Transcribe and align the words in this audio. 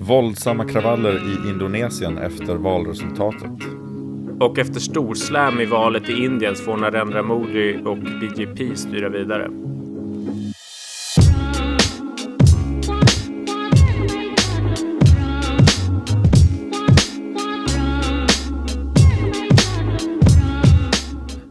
Våldsamma 0.00 0.64
kravaller 0.64 1.14
i 1.14 1.48
Indonesien 1.48 2.18
efter 2.18 2.54
valresultatet. 2.54 3.50
Och 4.40 4.58
efter 4.58 4.80
storslam 4.80 5.60
i 5.60 5.64
valet 5.64 6.08
i 6.08 6.12
Indien 6.12 6.54
får 6.54 6.76
Narendra 6.76 7.22
Modi 7.22 7.82
och 7.84 7.98
BJP 7.98 8.76
styra 8.76 9.08
vidare. 9.08 9.48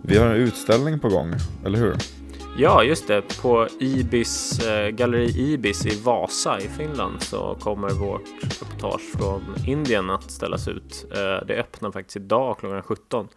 Vi 0.02 0.18
har 0.18 0.26
en 0.28 0.36
utställning 0.36 1.00
på 1.00 1.10
gång, 1.10 1.34
eller 1.66 1.80
hur? 1.80 2.19
Ja, 2.62 2.84
just 2.84 3.08
det. 3.08 3.42
På 3.42 3.68
Ibis, 3.80 4.60
eh, 4.68 4.90
Galleri 4.90 5.54
Ibis 5.54 5.86
i 5.86 6.04
Vasa 6.04 6.60
i 6.60 6.68
Finland 6.68 7.22
så 7.22 7.58
kommer 7.60 7.90
vårt 7.90 8.28
reportage 8.42 9.02
från 9.18 9.42
Indien 9.66 10.10
att 10.10 10.32
ställas 10.32 10.68
ut. 10.68 11.06
Eh, 11.12 11.46
det 11.46 11.56
öppnar 11.60 11.92
faktiskt 11.92 12.18
idag 12.18 12.58
klockan 12.60 12.84
17. 12.84 13.28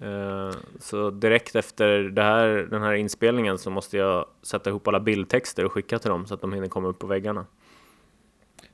Eh, 0.00 0.50
så 0.80 1.10
direkt 1.10 1.56
efter 1.56 2.12
här, 2.16 2.46
den 2.70 2.82
här 2.82 2.92
inspelningen 2.92 3.58
så 3.58 3.70
måste 3.70 3.96
jag 3.96 4.26
sätta 4.42 4.70
ihop 4.70 4.88
alla 4.88 5.00
bildtexter 5.00 5.64
och 5.64 5.72
skicka 5.72 5.98
till 5.98 6.10
dem 6.10 6.26
så 6.26 6.34
att 6.34 6.40
de 6.40 6.52
hinner 6.52 6.68
komma 6.68 6.88
upp 6.88 6.98
på 6.98 7.06
väggarna. 7.06 7.46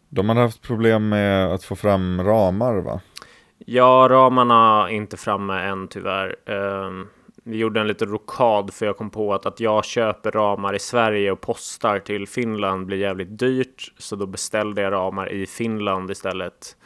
De 0.08 0.28
har 0.28 0.36
haft 0.36 0.62
problem 0.62 1.08
med 1.08 1.52
att 1.52 1.64
få 1.64 1.76
fram 1.76 2.22
ramar, 2.24 2.74
va? 2.74 3.00
Ja, 3.58 4.06
ramarna 4.10 4.88
är 4.88 4.92
inte 4.92 5.16
framme 5.16 5.60
än 5.60 5.88
tyvärr. 5.88 6.36
Um, 6.46 7.08
vi 7.48 7.56
gjorde 7.56 7.80
en 7.80 7.86
liten 7.86 8.08
rokad 8.08 8.74
för 8.74 8.86
jag 8.86 8.96
kom 8.96 9.10
på 9.10 9.34
att 9.34 9.46
att 9.46 9.60
jag 9.60 9.84
köper 9.84 10.30
ramar 10.30 10.74
i 10.74 10.78
Sverige 10.78 11.32
och 11.32 11.40
postar 11.40 11.98
till 11.98 12.26
Finland 12.26 12.86
blir 12.86 12.96
jävligt 12.96 13.38
dyrt. 13.38 13.92
Så 13.98 14.16
då 14.16 14.26
beställde 14.26 14.82
jag 14.82 14.92
ramar 14.92 15.32
i 15.32 15.46
Finland 15.46 16.10
istället 16.10 16.76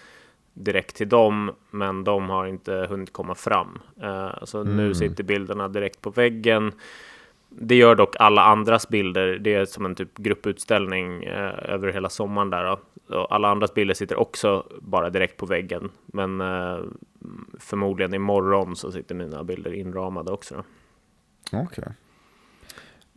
direkt 0.55 0.97
till 0.97 1.09
dem, 1.09 1.51
men 1.71 2.05
de 2.05 2.31
har 2.31 2.47
inte 2.47 2.87
hunnit 2.91 3.13
komma 3.13 3.35
fram. 3.35 3.79
Uh, 4.03 4.45
så 4.45 4.61
mm. 4.61 4.77
nu 4.77 4.95
sitter 4.95 5.25
bilderna 5.25 5.69
direkt 5.69 6.01
på 6.01 6.11
väggen. 6.11 6.73
Det 7.51 7.75
gör 7.75 7.95
dock 7.95 8.17
alla 8.19 8.43
andras 8.43 8.89
bilder. 8.89 9.39
Det 9.39 9.55
är 9.55 9.65
som 9.65 9.85
en 9.85 9.95
typ 9.95 10.19
grupputställning 10.19 11.25
eh, 11.25 11.73
över 11.73 11.93
hela 11.93 12.09
sommaren 12.09 12.51
där. 12.51 12.65
Då. 12.65 12.81
Och 13.17 13.35
alla 13.35 13.49
andras 13.49 13.75
bilder 13.75 13.95
sitter 13.95 14.17
också 14.17 14.67
bara 14.81 15.11
direkt 15.11 15.37
på 15.37 15.47
väggen. 15.47 15.91
Men 16.07 16.41
eh, 16.41 16.79
förmodligen 17.59 18.15
imorgon 18.15 18.77
så 18.77 18.93
sitter 18.93 19.15
mina 19.15 19.45
bilder 19.45 19.73
inramade 19.73 20.33
också. 20.33 20.65
Okej. 21.53 21.67
Okay. 21.73 21.93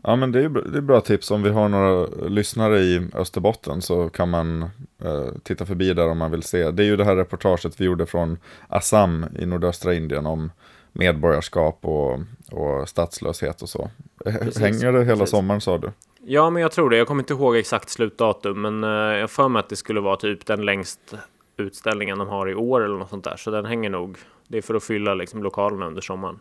Ja 0.04 0.16
men 0.16 0.32
det 0.32 0.44
är, 0.44 0.50
det 0.50 0.78
är 0.78 0.82
bra 0.82 1.02
tips 1.02 1.32
om 1.32 1.44
vi 1.44 1.50
har 1.50 1.70
några 1.70 2.06
lyssnare 2.28 2.80
i 2.80 3.08
Österbotten 3.14 3.82
så 3.82 4.10
kan 4.10 4.30
man 4.30 4.62
eh, 5.04 5.30
titta 5.44 5.66
förbi 5.66 5.94
där 5.94 6.10
om 6.10 6.18
man 6.18 6.32
vill 6.32 6.44
se. 6.44 6.72
Det 6.72 6.84
är 6.84 6.86
ju 6.86 6.96
det 6.96 7.06
här 7.06 7.16
reportaget 7.16 7.82
vi 7.82 7.86
gjorde 7.86 8.06
från 8.06 8.38
Assam 8.68 9.26
i 9.40 9.46
nordöstra 9.46 9.94
Indien 9.94 10.26
om 10.26 10.52
medborgarskap 10.94 11.80
och, 11.82 12.20
och 12.52 12.90
statslöshet 12.90 13.62
och 13.62 13.70
så. 13.70 13.90
Precis, 14.24 14.60
Hänger 14.60 14.92
det 14.92 15.04
hela 15.04 15.18
precis. 15.18 15.30
sommaren 15.30 15.62
sa 15.62 15.78
du? 15.78 15.92
Ja, 16.26 16.50
men 16.50 16.62
jag 16.62 16.72
tror 16.72 16.90
det. 16.90 16.98
Jag 16.98 17.08
kommer 17.08 17.22
inte 17.22 17.34
ihåg 17.34 17.56
exakt 17.56 17.90
slutdatum, 17.90 18.62
men 18.62 18.84
uh, 18.84 19.20
jag 19.20 19.30
för 19.30 19.50
mig 19.50 19.60
att 19.60 19.70
det 19.70 19.76
skulle 19.76 20.00
vara 20.00 20.16
typ 20.16 20.46
den 20.46 20.66
längst 20.66 21.14
utställningen 21.58 22.18
de 22.18 22.28
har 22.28 22.50
i 22.50 22.56
år 22.56 22.86
eller 22.86 22.98
något 22.98 23.10
sånt 23.10 23.24
där. 23.24 23.38
Så 23.38 23.52
den 23.52 23.66
hänger 23.66 23.90
nog. 23.90 24.18
Det 24.48 24.58
är 24.58 24.62
för 24.62 24.76
att 24.76 24.84
fylla 24.84 25.14
liksom 25.14 25.44
lokalerna 25.44 25.88
under 25.88 26.02
sommaren. 26.02 26.40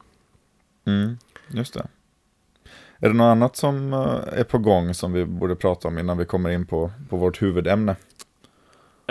Mm, 0.87 1.17
just 1.49 1.75
det. 1.75 1.87
Är 2.99 3.09
det 3.09 3.15
något 3.15 3.25
annat 3.25 3.57
som 3.57 3.95
uh, 3.95 4.19
är 4.33 4.45
på 4.45 4.59
gång 4.59 4.95
som 4.95 5.13
vi 5.13 5.25
borde 5.25 5.57
prata 5.57 5.89
om 5.89 5.99
innan 5.99 6.19
vi 6.19 6.25
kommer 6.25 6.51
in 6.51 6.67
på, 6.67 6.91
på 7.09 7.17
vårt 7.17 7.43
huvudämne? 7.43 7.97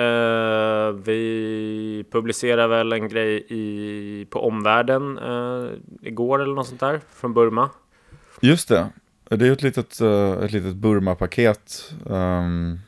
Uh, 0.01 0.91
vi 0.91 2.05
publicerar 2.11 2.67
väl 2.67 2.93
en 2.93 3.07
grej 3.07 3.45
i, 3.49 4.27
på 4.29 4.39
omvärlden 4.39 5.19
uh, 5.19 5.69
igår 6.01 6.41
eller 6.41 6.55
något 6.55 6.67
sånt 6.67 6.79
där 6.79 7.01
från 7.13 7.33
Burma. 7.33 7.69
Just 8.41 8.69
det. 8.69 8.89
Det 9.29 9.47
är 9.47 9.51
ett 9.51 9.61
litet, 9.61 10.01
uh, 10.01 10.31
ett 10.43 10.51
litet 10.51 10.75
Burma-paket. 10.75 11.93
Um, 12.05 12.79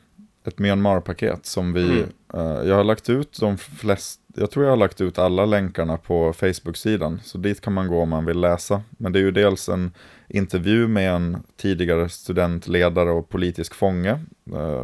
ett 0.44 0.58
Myanmar-paket 0.58 1.46
som 1.46 1.72
vi... 1.72 2.04
Mm. 2.32 2.68
jag 2.68 2.76
har 2.76 2.84
lagt 2.84 3.10
ut 3.10 3.40
de 3.40 3.58
flesta... 3.58 4.22
Jag 4.36 4.50
tror 4.50 4.64
jag 4.64 4.72
har 4.72 4.76
lagt 4.76 5.00
ut 5.00 5.18
alla 5.18 5.46
länkarna 5.46 5.96
på 5.96 6.32
Facebook-sidan. 6.32 7.20
Så 7.24 7.38
dit 7.38 7.60
kan 7.60 7.72
man 7.72 7.88
gå 7.88 8.02
om 8.02 8.08
man 8.08 8.24
vill 8.24 8.40
läsa. 8.40 8.82
Men 8.90 9.12
det 9.12 9.18
är 9.18 9.22
ju 9.22 9.30
dels 9.30 9.68
en 9.68 9.92
intervju 10.28 10.88
med 10.88 11.14
en 11.14 11.42
tidigare 11.56 12.08
studentledare 12.08 13.10
och 13.10 13.28
politisk 13.28 13.74
fånge. 13.74 14.20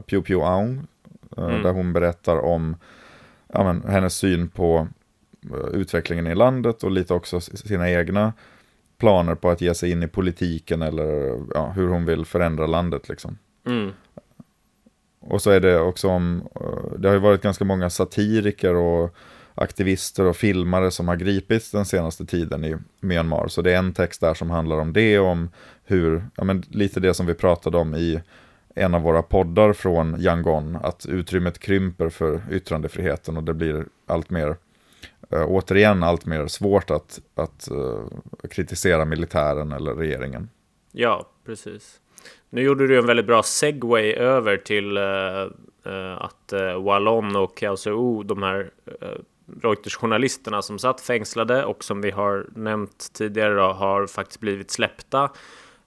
Piu 0.07 0.23
Piu 0.23 0.41
Aung 0.41 0.87
Eh, 1.00 1.00
mm. 1.37 1.63
Där 1.63 1.73
hon 1.73 1.93
berättar 1.93 2.37
om 2.37 2.77
ja, 3.53 3.65
men, 3.65 3.91
hennes 3.91 4.15
syn 4.15 4.49
på 4.49 4.89
uh, 5.53 5.69
utvecklingen 5.73 6.27
i 6.27 6.35
landet 6.35 6.83
och 6.83 6.91
lite 6.91 7.15
också 7.15 7.41
sina 7.41 7.91
egna 7.91 8.33
planer 8.99 9.35
på 9.35 9.51
att 9.51 9.61
ge 9.61 9.75
sig 9.75 9.91
in 9.91 10.03
i 10.03 10.09
politiken 10.09 10.83
eller 10.83 11.41
ja, 11.55 11.73
hur 11.77 11.89
hon 11.89 12.05
vill 12.05 12.25
förändra 12.25 12.67
landet. 12.67 13.09
Liksom. 13.09 13.39
Mm. 13.67 13.91
Och 15.21 15.43
så 15.43 15.51
är 15.51 15.61
det 15.61 15.81
också 15.81 16.09
om, 16.09 16.49
uh, 16.61 16.99
det 16.99 17.09
har 17.09 17.15
ju 17.15 17.21
varit 17.21 17.43
ganska 17.43 17.65
många 17.65 17.91
satiriker 17.91 18.75
och 18.75 19.15
aktivister 19.55 20.25
och 20.25 20.37
filmare 20.37 20.91
som 20.91 21.09
har 21.09 21.17
gripits 21.17 21.71
den 21.71 21.85
senaste 21.85 22.27
tiden 22.27 22.65
i 22.65 22.77
Myanmar. 23.01 23.49
Så 23.49 23.63
det 23.63 23.73
är 23.73 23.79
en 23.79 23.93
text 23.93 24.21
där 24.21 24.35
som 24.35 24.51
handlar 24.51 24.79
om 24.79 24.93
det, 24.93 25.19
om 25.19 25.51
hur, 25.85 26.25
ja 26.37 26.45
men 26.45 26.63
lite 26.69 27.01
det 27.01 27.15
som 27.15 27.27
vi 27.27 27.35
pratade 27.35 27.79
om 27.79 27.95
i 27.95 28.21
en 28.75 28.95
av 28.95 29.03
våra 29.03 29.23
poddar 29.23 29.73
från 29.73 30.21
Yangon, 30.21 30.77
att 30.83 31.07
utrymmet 31.07 31.59
krymper 31.59 32.09
för 32.09 32.43
yttrandefriheten 32.51 33.37
och 33.37 33.45
det 33.45 33.55
blir 33.55 33.85
allt 34.07 34.31
mer, 34.31 34.57
eh, 35.31 35.45
återigen 35.47 36.03
allt 36.03 36.27
mer 36.27 36.47
svårt 36.47 36.91
att, 36.91 37.21
att 37.35 37.71
eh, 37.71 38.49
kritisera 38.51 39.05
militären 39.05 39.73
eller 39.73 39.95
regeringen. 39.95 40.49
Ja, 40.93 41.27
precis. 41.47 42.01
Nu 42.51 42.63
gjorde 42.63 42.87
du 42.87 42.99
en 42.99 43.07
väldigt 43.07 43.27
bra 43.27 43.43
segway 43.43 44.13
över 44.13 44.57
till 44.57 44.99
uh, 44.99 46.23
att 46.23 46.53
uh, 46.53 46.83
Wallon 46.85 47.37
och 47.37 47.57
Kaosou, 47.57 48.23
de 48.23 48.43
här 48.43 48.71
Reuters-journalisterna 49.63 50.63
som 50.63 50.79
satt 50.79 51.01
fängslade 51.01 51.65
och 51.65 51.85
som 51.85 52.01
vi 52.01 52.11
har 52.11 52.47
nämnt 52.55 53.13
tidigare 53.13 53.55
då, 53.55 53.73
har 53.73 54.07
faktiskt 54.07 54.41
blivit 54.41 54.71
släppta. 54.71 55.31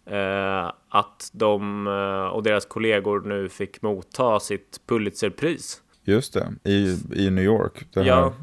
Eh, 0.05 0.71
att 0.89 1.29
de 1.33 1.87
eh, 1.87 2.35
och 2.35 2.43
deras 2.43 2.65
kollegor 2.65 3.21
nu 3.21 3.49
fick 3.49 3.81
motta 3.81 4.39
sitt 4.39 4.81
Pulitzerpris. 4.87 5.81
Just 6.03 6.33
det, 6.33 6.53
i, 6.63 6.97
i 7.15 7.29
New 7.29 7.43
York. 7.43 7.87
Det 7.93 8.03
ja. 8.03 8.33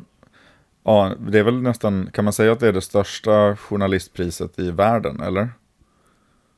ja, 0.84 1.12
det 1.18 1.38
är 1.38 1.42
väl 1.42 1.62
nästan, 1.62 2.10
kan 2.12 2.24
man 2.24 2.32
säga 2.32 2.52
att 2.52 2.60
det 2.60 2.68
är 2.68 2.72
det 2.72 2.80
största 2.80 3.56
journalistpriset 3.56 4.58
i 4.58 4.70
världen, 4.70 5.20
eller? 5.20 5.48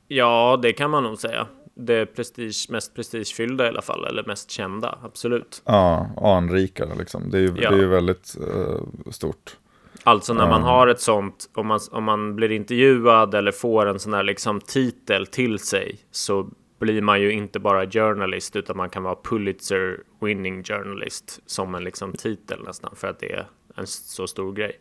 Ja, 0.09 0.59
det 0.63 0.73
kan 0.73 0.91
man 0.91 1.03
nog 1.03 1.19
säga. 1.19 1.47
Det 1.75 2.07
prestige, 2.07 2.67
mest 2.71 2.95
prestigefyllda 2.95 3.65
i 3.65 3.69
alla 3.69 3.83
fall, 3.83 4.05
eller 4.05 4.25
mest 4.25 4.51
kända, 4.51 4.99
absolut. 5.03 5.63
Ja, 5.65 6.11
anrika 6.17 6.85
liksom. 6.99 7.31
Det 7.31 7.39
är 7.39 7.43
ju, 7.43 7.55
ja. 7.57 7.71
det 7.71 7.77
är 7.77 7.81
ju 7.81 7.89
väldigt 7.89 8.37
uh, 8.41 9.11
stort. 9.11 9.57
Alltså 10.05 10.35
när 10.35 10.49
man 10.49 10.63
har 10.63 10.87
ett 10.87 11.01
sånt, 11.01 11.51
om 11.55 11.67
man, 11.67 11.81
om 11.91 12.05
man 12.05 12.37
blir 12.37 12.53
intervjuad 12.53 13.35
eller 13.35 13.53
får 13.53 13.87
en 13.87 13.99
sån 13.99 14.15
här 14.15 14.23
liksom 14.23 14.61
titel 14.61 15.27
till 15.27 15.59
sig 15.59 15.99
så 16.11 16.51
blir 16.79 17.03
man 17.03 17.21
ju 17.21 17.33
inte 17.33 17.59
bara 17.59 17.91
journalist 17.91 18.57
utan 18.57 18.77
man 18.77 18.91
kan 18.91 19.03
vara 19.03 19.17
Pulitzer 19.23 20.01
winning 20.21 20.65
journalist 20.65 21.41
som 21.47 21.75
en 21.75 21.85
liksom 21.85 22.13
titel 22.13 22.63
nästan 22.63 22.97
för 22.97 23.09
att 23.09 23.21
det 23.21 23.33
är 23.33 23.47
en 23.75 23.87
så 23.87 24.27
stor 24.27 24.53
grej. 24.53 24.81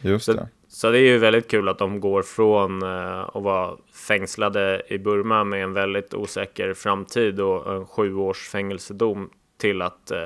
Just 0.00 0.24
så, 0.24 0.32
det. 0.32 0.48
Så 0.68 0.90
det 0.90 0.98
är 0.98 1.02
ju 1.12 1.18
väldigt 1.18 1.50
kul 1.50 1.68
att 1.68 1.78
de 1.78 2.00
går 2.00 2.22
från 2.22 2.82
uh, 2.82 3.36
att 3.36 3.42
vara 3.42 3.76
fängslade 4.08 4.82
i 4.88 4.98
Burma 4.98 5.44
med 5.44 5.62
en 5.64 5.72
väldigt 5.72 6.14
osäker 6.14 6.74
framtid 6.74 7.40
och 7.40 7.74
en 7.74 7.86
sju 7.86 8.14
års 8.14 8.48
fängelsedom 8.48 9.30
till 9.62 9.82
att 9.82 10.10
eh, 10.10 10.18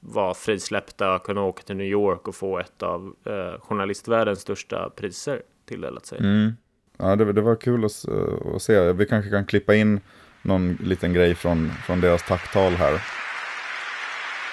vara 0.00 0.34
frisläppta, 0.34 1.18
kunna 1.18 1.42
åka 1.42 1.62
till 1.62 1.76
New 1.76 1.86
York 1.86 2.28
och 2.28 2.34
få 2.34 2.58
ett 2.58 2.82
av 2.82 3.14
eh, 3.26 3.60
journalistvärldens 3.60 4.40
största 4.40 4.90
priser 4.96 5.42
tilldelat 5.68 6.06
sig. 6.06 6.18
Mm. 6.18 6.52
Ja, 6.98 7.16
det, 7.16 7.32
det, 7.32 7.40
var 7.40 7.56
kul 7.56 7.84
att, 7.84 8.08
eh, 8.08 8.54
att, 8.54 8.62
se. 8.62 8.92
Vi 8.92 9.06
kanske 9.06 9.30
kan 9.30 9.46
klippa 9.46 9.74
in 9.74 10.00
någon 10.42 10.78
liten 10.80 11.12
grej 11.12 11.34
från, 11.34 11.72
från 11.86 12.00
deras 12.00 12.22
tacktal 12.22 12.72
här. 12.72 12.94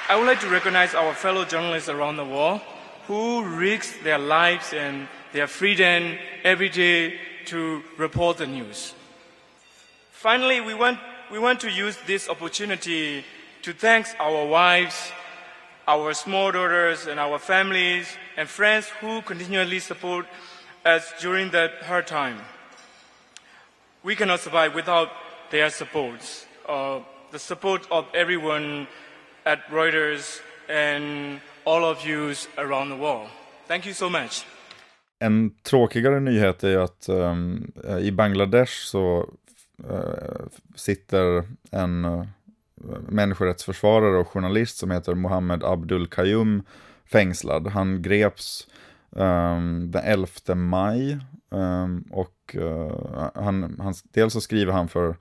I 0.09 0.13
would 0.15 0.29
like 0.29 0.41
to 0.41 0.53
recognize 0.53 0.97
our 0.97 1.13
fellow 1.13 1.45
journalists 1.45 1.89
around 1.89 2.17
the 2.17 2.25
world 2.25 2.59
who 3.07 3.43
risk 3.59 4.03
their 4.03 4.19
lives 4.19 4.73
and 4.73 5.07
their 5.31 5.47
freedom 5.47 6.13
every 6.43 6.69
day 6.69 7.19
to 7.45 7.57
report 7.97 8.37
the 8.37 8.45
news. 8.45 8.95
Finally, 10.11 10.61
we 10.61 10.73
want, 10.73 10.97
we 11.31 11.39
want 11.39 11.59
to 11.59 11.67
use 11.67 11.97
this 12.05 12.29
opportunity 12.29 13.23
to 13.67 13.73
thank 13.73 14.07
our 14.17 14.47
wives, 14.47 15.11
our 15.87 16.13
small 16.13 16.53
daughters, 16.53 17.05
and 17.05 17.19
our 17.19 17.37
families 17.37 18.07
and 18.37 18.47
friends 18.47 18.85
who 19.01 19.21
continually 19.21 19.79
support 19.79 20.25
us 20.85 21.13
during 21.19 21.51
that 21.51 21.71
hard 21.83 22.07
time. 22.07 22.37
we 24.03 24.15
cannot 24.15 24.39
survive 24.39 24.73
without 24.73 25.09
their 25.51 25.69
support, 25.69 26.47
uh, 26.69 26.99
the 27.31 27.39
support 27.39 27.81
of 27.91 28.05
everyone 28.13 28.87
at 29.45 29.59
Reuters 29.69 30.39
and 30.69 31.41
all 31.65 31.83
of 31.83 32.05
you 32.05 32.33
around 32.57 32.89
the 32.89 32.95
world. 32.95 33.27
Thank 33.67 33.85
you 33.85 33.93
so 33.93 34.09
much. 34.09 34.45
En 35.19 35.51
tråkigare 35.63 36.19
nyhet 36.19 36.63
är 36.63 36.77
att 36.77 37.09
um, 37.09 37.71
i 37.99 38.11
Bangladesh 38.11 38.71
så 38.71 39.29
uh, 39.89 40.47
sitter 40.75 41.43
en 41.71 42.05
uh, 42.05 42.23
människorättsförsvarare 43.07 44.17
och 44.17 44.27
journalist 44.27 44.77
som 44.77 44.91
heter 44.91 45.15
Mohammed 45.15 45.63
Abdul 45.63 46.07
Qayyum 46.07 46.63
fängslad. 47.05 47.67
Han 47.67 48.01
greps 48.01 48.67
um, 49.09 49.91
den 49.91 50.03
11 50.03 50.55
maj 50.55 51.19
um, 51.49 52.01
och 52.11 52.55
uh, 52.55 53.29
han, 53.35 53.79
han, 53.79 53.93
dels 54.13 54.33
så 54.33 54.41
skriver 54.41 54.73
han 54.73 54.87
för 54.87 55.15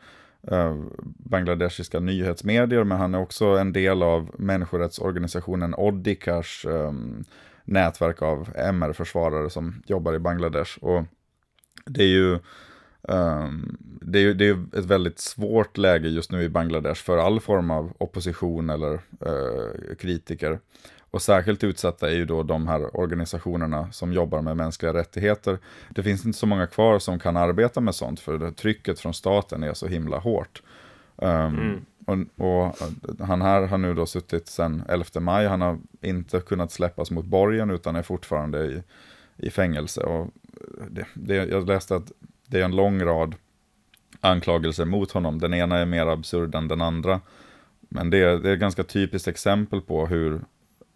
uh, 0.52 0.84
bangladeshiska 1.02 2.00
nyhetsmedier 2.00 2.84
men 2.84 2.98
han 2.98 3.14
är 3.14 3.20
också 3.20 3.46
en 3.46 3.72
del 3.72 4.02
av 4.02 4.30
människorättsorganisationen 4.38 5.74
Oddikars 5.74 6.64
um, 6.64 6.74
ehm, 6.74 7.24
nätverk 7.64 8.22
av 8.22 8.48
MR-försvarare 8.54 9.50
som 9.50 9.82
jobbar 9.86 10.14
i 10.14 10.18
Bangladesh. 10.18 10.78
Och 10.78 11.04
det 11.86 12.02
är 12.02 12.08
ju 12.08 12.38
Um, 13.08 13.76
det, 14.00 14.18
är 14.18 14.34
det 14.34 14.48
är 14.48 14.78
ett 14.78 14.84
väldigt 14.84 15.18
svårt 15.18 15.78
läge 15.78 16.08
just 16.08 16.32
nu 16.32 16.42
i 16.42 16.48
Bangladesh 16.48 17.02
för 17.02 17.18
all 17.18 17.40
form 17.40 17.70
av 17.70 17.92
opposition 17.98 18.70
eller 18.70 18.92
uh, 19.26 19.94
kritiker. 19.98 20.58
Och 21.10 21.22
särskilt 21.22 21.64
utsatta 21.64 22.10
är 22.10 22.14
ju 22.14 22.24
då 22.24 22.42
de 22.42 22.68
här 22.68 22.96
organisationerna 22.96 23.92
som 23.92 24.12
jobbar 24.12 24.42
med 24.42 24.56
mänskliga 24.56 24.94
rättigheter. 24.94 25.58
Det 25.90 26.02
finns 26.02 26.26
inte 26.26 26.38
så 26.38 26.46
många 26.46 26.66
kvar 26.66 26.98
som 26.98 27.18
kan 27.18 27.36
arbeta 27.36 27.80
med 27.80 27.94
sånt 27.94 28.20
för 28.20 28.50
trycket 28.50 29.00
från 29.00 29.14
staten 29.14 29.62
är 29.62 29.74
så 29.74 29.86
himla 29.86 30.18
hårt. 30.18 30.62
Um, 31.16 31.30
mm. 32.08 32.28
och, 32.36 32.46
och, 32.46 32.76
han 33.26 33.42
här 33.42 33.66
har 33.66 33.78
nu 33.78 33.94
då 33.94 34.06
suttit 34.06 34.48
sedan 34.48 34.82
11 34.88 35.20
maj, 35.20 35.46
han 35.46 35.60
har 35.60 35.78
inte 36.00 36.40
kunnat 36.40 36.72
släppas 36.72 37.10
mot 37.10 37.24
borgen 37.24 37.70
utan 37.70 37.96
är 37.96 38.02
fortfarande 38.02 38.64
i, 38.64 38.82
i 39.36 39.50
fängelse. 39.50 40.00
Och 40.00 40.30
det, 40.90 41.06
det, 41.14 41.34
jag 41.34 41.66
läste 41.66 41.96
att 41.96 42.12
det 42.46 42.60
är 42.60 42.64
en 42.64 42.76
lång 42.76 43.02
rad 43.02 43.34
anklagelser 44.20 44.84
mot 44.84 45.12
honom. 45.12 45.38
Den 45.38 45.54
ena 45.54 45.78
är 45.78 45.86
mer 45.86 46.06
absurd 46.06 46.54
än 46.54 46.68
den 46.68 46.80
andra. 46.80 47.20
Men 47.88 48.10
det 48.10 48.18
är, 48.18 48.38
det 48.38 48.48
är 48.48 48.54
ett 48.54 48.60
ganska 48.60 48.84
typiskt 48.84 49.28
exempel 49.28 49.80
på 49.80 50.06
hur 50.06 50.32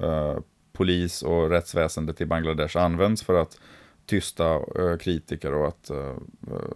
uh, 0.03 0.39
polis 0.73 1.23
och 1.23 1.51
rättsväsendet 1.51 2.21
i 2.21 2.27
Bangladesh 2.27 2.77
används 2.77 3.23
för 3.23 3.43
att 3.43 3.61
tysta 4.07 4.59
uh, 4.59 4.97
kritiker 4.97 5.55
och 5.55 5.69
att 5.69 5.91
uh, 5.91 6.17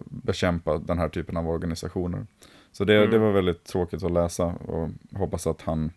bekämpa 0.05 0.77
den 0.77 0.99
här 0.99 1.09
typen 1.09 1.37
av 1.37 1.49
organisationer. 1.49 2.27
Så 2.71 2.83
det, 2.83 2.97
mm. 2.97 3.11
det 3.11 3.17
var 3.17 3.31
väldigt 3.31 3.63
tråkigt 3.63 4.03
att 4.03 4.11
läsa 4.11 4.45
och 4.45 4.89
hoppas 5.13 5.47
att 5.47 5.61
han 5.61 5.91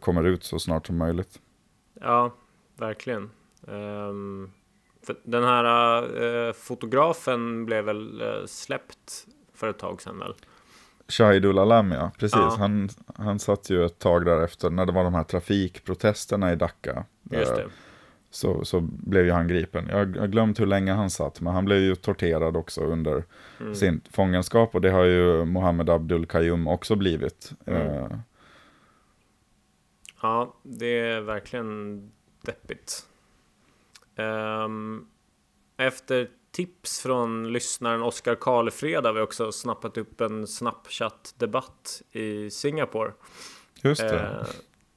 kommer 0.00 0.24
ut 0.24 0.44
så 0.44 0.58
snart 0.58 0.86
som 0.86 0.98
möjligt. 0.98 1.40
Ja, 2.00 2.34
verkligen. 2.76 3.30
Um, 3.60 4.52
den 5.22 5.44
här 5.44 6.04
uh, 6.22 6.52
fotografen 6.52 7.66
blev 7.66 7.84
väl 7.84 8.22
uh, 8.22 8.46
släppt 8.46 9.26
för 9.54 9.68
ett 9.68 9.78
tag 9.78 10.02
sedan 10.02 10.18
väl? 10.18 10.34
Shahidul 11.08 11.58
Alam 11.58 11.92
ja, 11.92 12.10
precis. 12.18 12.36
Ja. 12.36 12.56
Han, 12.58 12.88
han 13.14 13.38
satt 13.38 13.70
ju 13.70 13.84
ett 13.84 13.98
tag 13.98 14.24
därefter 14.24 14.70
när 14.70 14.86
det 14.86 14.92
var 14.92 15.04
de 15.04 15.14
här 15.14 15.24
trafikprotesterna 15.24 16.52
i 16.52 16.56
Dhaka. 16.56 17.04
Just 17.30 17.56
det. 17.56 17.66
Så, 18.30 18.64
så 18.64 18.80
blev 18.80 19.24
ju 19.24 19.32
han 19.32 19.48
gripen. 19.48 19.88
Jag 19.88 20.16
har 20.18 20.26
glömt 20.26 20.60
hur 20.60 20.66
länge 20.66 20.92
han 20.92 21.10
satt, 21.10 21.40
men 21.40 21.52
han 21.52 21.64
blev 21.64 21.78
ju 21.78 21.94
torterad 21.94 22.56
också 22.56 22.80
under 22.80 23.24
mm. 23.60 23.74
sin 23.74 24.00
fångenskap. 24.10 24.74
Och 24.74 24.80
det 24.80 24.90
har 24.90 25.04
ju 25.04 25.44
Mohammed 25.44 25.90
Abdul 25.90 26.26
Qayyum 26.26 26.68
också 26.68 26.96
blivit. 26.96 27.52
Mm. 27.66 27.82
Uh, 27.82 28.18
ja, 30.22 30.54
det 30.62 31.00
är 31.00 31.20
verkligen 31.20 32.00
deppigt. 32.42 33.06
Um, 34.16 35.06
efter 35.76 36.28
tips 36.52 37.02
från 37.02 37.52
lyssnaren 37.52 38.02
Oskar 38.02 38.34
Karlefred 38.34 39.06
har 39.06 39.12
vi 39.12 39.20
också 39.20 39.52
snappat 39.52 39.98
upp 39.98 40.20
en 40.20 40.46
Snapchat-debatt 40.46 42.02
i 42.12 42.50
Singapore. 42.50 43.12
Just 43.82 44.00
det. 44.00 44.14
Uh, 44.14 44.46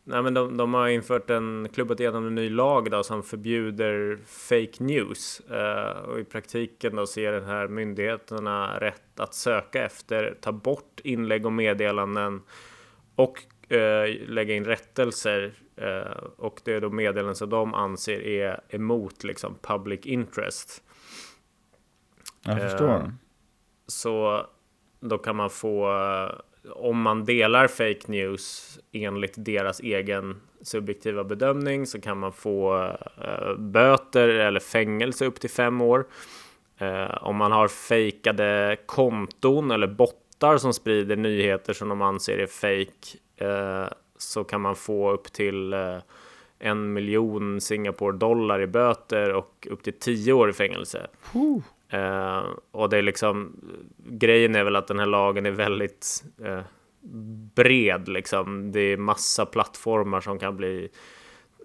nej, 0.04 0.22
men 0.22 0.34
de, 0.34 0.58
de, 0.58 0.74
har 0.74 0.88
infört 0.88 1.30
en, 1.30 1.70
klubbat 1.74 2.00
igenom 2.00 2.28
en 2.28 2.36
ny 2.36 2.50
lag 2.50 2.92
då, 2.92 3.04
som 3.04 3.24
förbjuder 3.24 4.20
fake 4.26 4.84
news. 4.84 5.42
Uh, 5.52 6.00
och 6.00 6.20
i 6.20 6.24
praktiken 6.24 6.96
då 6.96 7.08
ser 7.08 7.32
den 7.32 7.46
här 7.46 7.68
myndigheterna 7.68 8.80
rätt 8.80 9.20
att 9.20 9.34
söka 9.34 9.86
efter, 9.86 10.38
ta 10.42 10.52
bort 10.52 11.00
inlägg 11.04 11.46
och 11.46 11.54
meddelanden 11.54 12.42
och 13.16 13.44
uh, 13.72 14.28
lägga 14.28 14.56
in 14.56 14.66
rättelser 14.66 15.46
Eh, 15.46 15.65
och 16.38 16.62
det 16.64 16.74
är 16.74 16.82
då 16.82 16.90
meddelanden 16.90 17.36
som 17.36 17.50
de 17.50 17.74
anser 17.74 18.22
är 18.22 18.62
emot 18.70 19.24
liksom 19.24 19.58
public 19.62 20.00
interest. 20.04 20.84
Jag 22.46 22.62
förstår. 22.62 22.90
Eh, 22.90 23.08
så 23.88 24.46
då 25.00 25.18
kan 25.18 25.36
man 25.36 25.50
få, 25.50 25.92
om 26.70 27.02
man 27.02 27.26
delar 27.26 27.68
fake 27.68 28.02
news 28.06 28.80
enligt 28.92 29.34
deras 29.38 29.80
egen 29.80 30.42
subjektiva 30.62 31.24
bedömning 31.24 31.86
så 31.86 32.02
kan 32.02 32.18
man 32.18 32.34
få 32.34 32.90
böter 33.58 34.30
eller 34.30 34.60
fängelse 34.60 35.26
upp 35.26 35.40
till 35.40 35.50
fem 35.50 35.82
år. 35.82 36.06
Om 37.22 37.36
man 37.36 37.52
har 37.52 37.68
fejkade 37.68 38.78
konton 38.86 39.72
eller 39.72 39.88
bottar 39.88 40.58
som 40.58 40.74
sprider 40.74 41.16
nyheter 41.16 41.74
som 41.74 41.90
de 41.90 42.02
anser 42.02 42.38
är 42.38 42.48
fake 42.48 43.18
så 44.18 44.44
kan 44.44 44.62
man 44.62 44.76
få 44.76 45.12
upp 45.12 45.34
till 45.34 45.74
eh, 45.74 45.98
en 46.60 46.94
miljon 46.94 47.62
Singapore 47.62 48.18
dollar 48.18 48.62
i 48.62 48.68
böter 48.68 49.34
och 49.34 49.68
upp 49.72 49.84
till 49.84 50.00
tio 50.00 50.34
år 50.34 50.50
i 50.50 50.54
fängelse. 50.54 51.08
Uh, 51.94 52.44
och 52.72 52.90
det 52.90 52.98
är 52.98 53.02
liksom 53.02 53.56
grejen 53.98 54.56
är 54.56 54.64
väl 54.64 54.76
att 54.76 54.88
den 54.88 55.00
här 55.00 55.06
lagen 55.06 55.46
är 55.46 55.52
väldigt 55.52 56.24
uh, 56.46 56.62
bred 57.56 58.08
liksom. 58.08 58.72
Det 58.72 58.80
är 58.80 58.98
massa 58.98 59.46
plattformar 59.46 60.22
som 60.22 60.40
kan 60.40 60.58
bli 60.58 60.90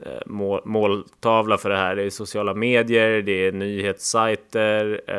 uh, 0.07 0.23
mål, 0.27 0.61
måltavla 0.65 1.59
för 1.59 1.71
det 1.71 1.77
här. 1.77 1.97
Det 1.97 2.03
är 2.03 2.11
sociala 2.11 2.55
medier, 2.55 3.23
det 3.23 3.47
är 3.47 3.53
nyhetssajter 3.53 5.11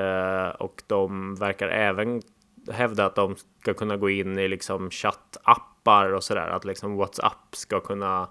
och 0.62 0.82
de 0.88 1.36
verkar 1.36 1.68
även 1.68 2.22
hävda 2.72 3.06
att 3.06 3.16
de 3.16 3.36
ska 3.62 3.74
kunna 3.74 3.98
gå 3.98 4.10
in 4.10 4.40
i 4.40 4.48
liksom 4.48 4.90
chattapp 4.90 5.71
appar 5.82 6.14
och 6.14 6.24
sådär. 6.24 6.48
Att 6.48 6.66
liksom 6.66 6.98
WhatsApp 6.98 7.56
ska 7.56 7.80
kunna 7.80 8.28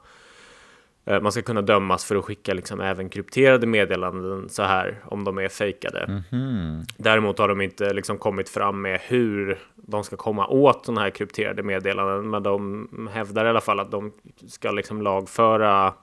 eh, 1.04 1.20
man 1.20 1.32
ska 1.32 1.42
kunna 1.42 1.62
dömas 1.62 2.04
för 2.04 2.16
att 2.16 2.24
skicka 2.24 2.54
liksom 2.54 2.80
även 2.80 3.08
krypterade 3.08 3.66
meddelanden 3.66 4.48
så 4.48 4.62
här 4.62 5.00
om 5.04 5.24
de 5.24 5.38
är 5.38 5.48
fejkade. 5.48 6.00
Mm 6.00 6.22
-hmm. 6.30 6.84
Däremot 6.96 7.38
har 7.38 7.48
de 7.48 7.60
inte 7.60 7.92
liksom 7.92 8.18
kommit 8.18 8.48
fram 8.48 8.82
med 8.82 9.00
hur 9.00 9.58
de 9.76 10.04
ska 10.04 10.16
komma 10.16 10.46
åt 10.46 10.86
sådana 10.86 11.00
här 11.00 11.10
krypterade 11.10 11.62
meddelanden. 11.62 12.30
Men 12.30 12.42
de 12.42 13.08
hävdar 13.12 13.44
i 13.44 13.48
alla 13.48 13.60
fall 13.60 13.80
att 13.80 13.90
de 13.90 14.12
ska 14.48 14.70
liksom 14.70 15.02
lagföra 15.02 15.94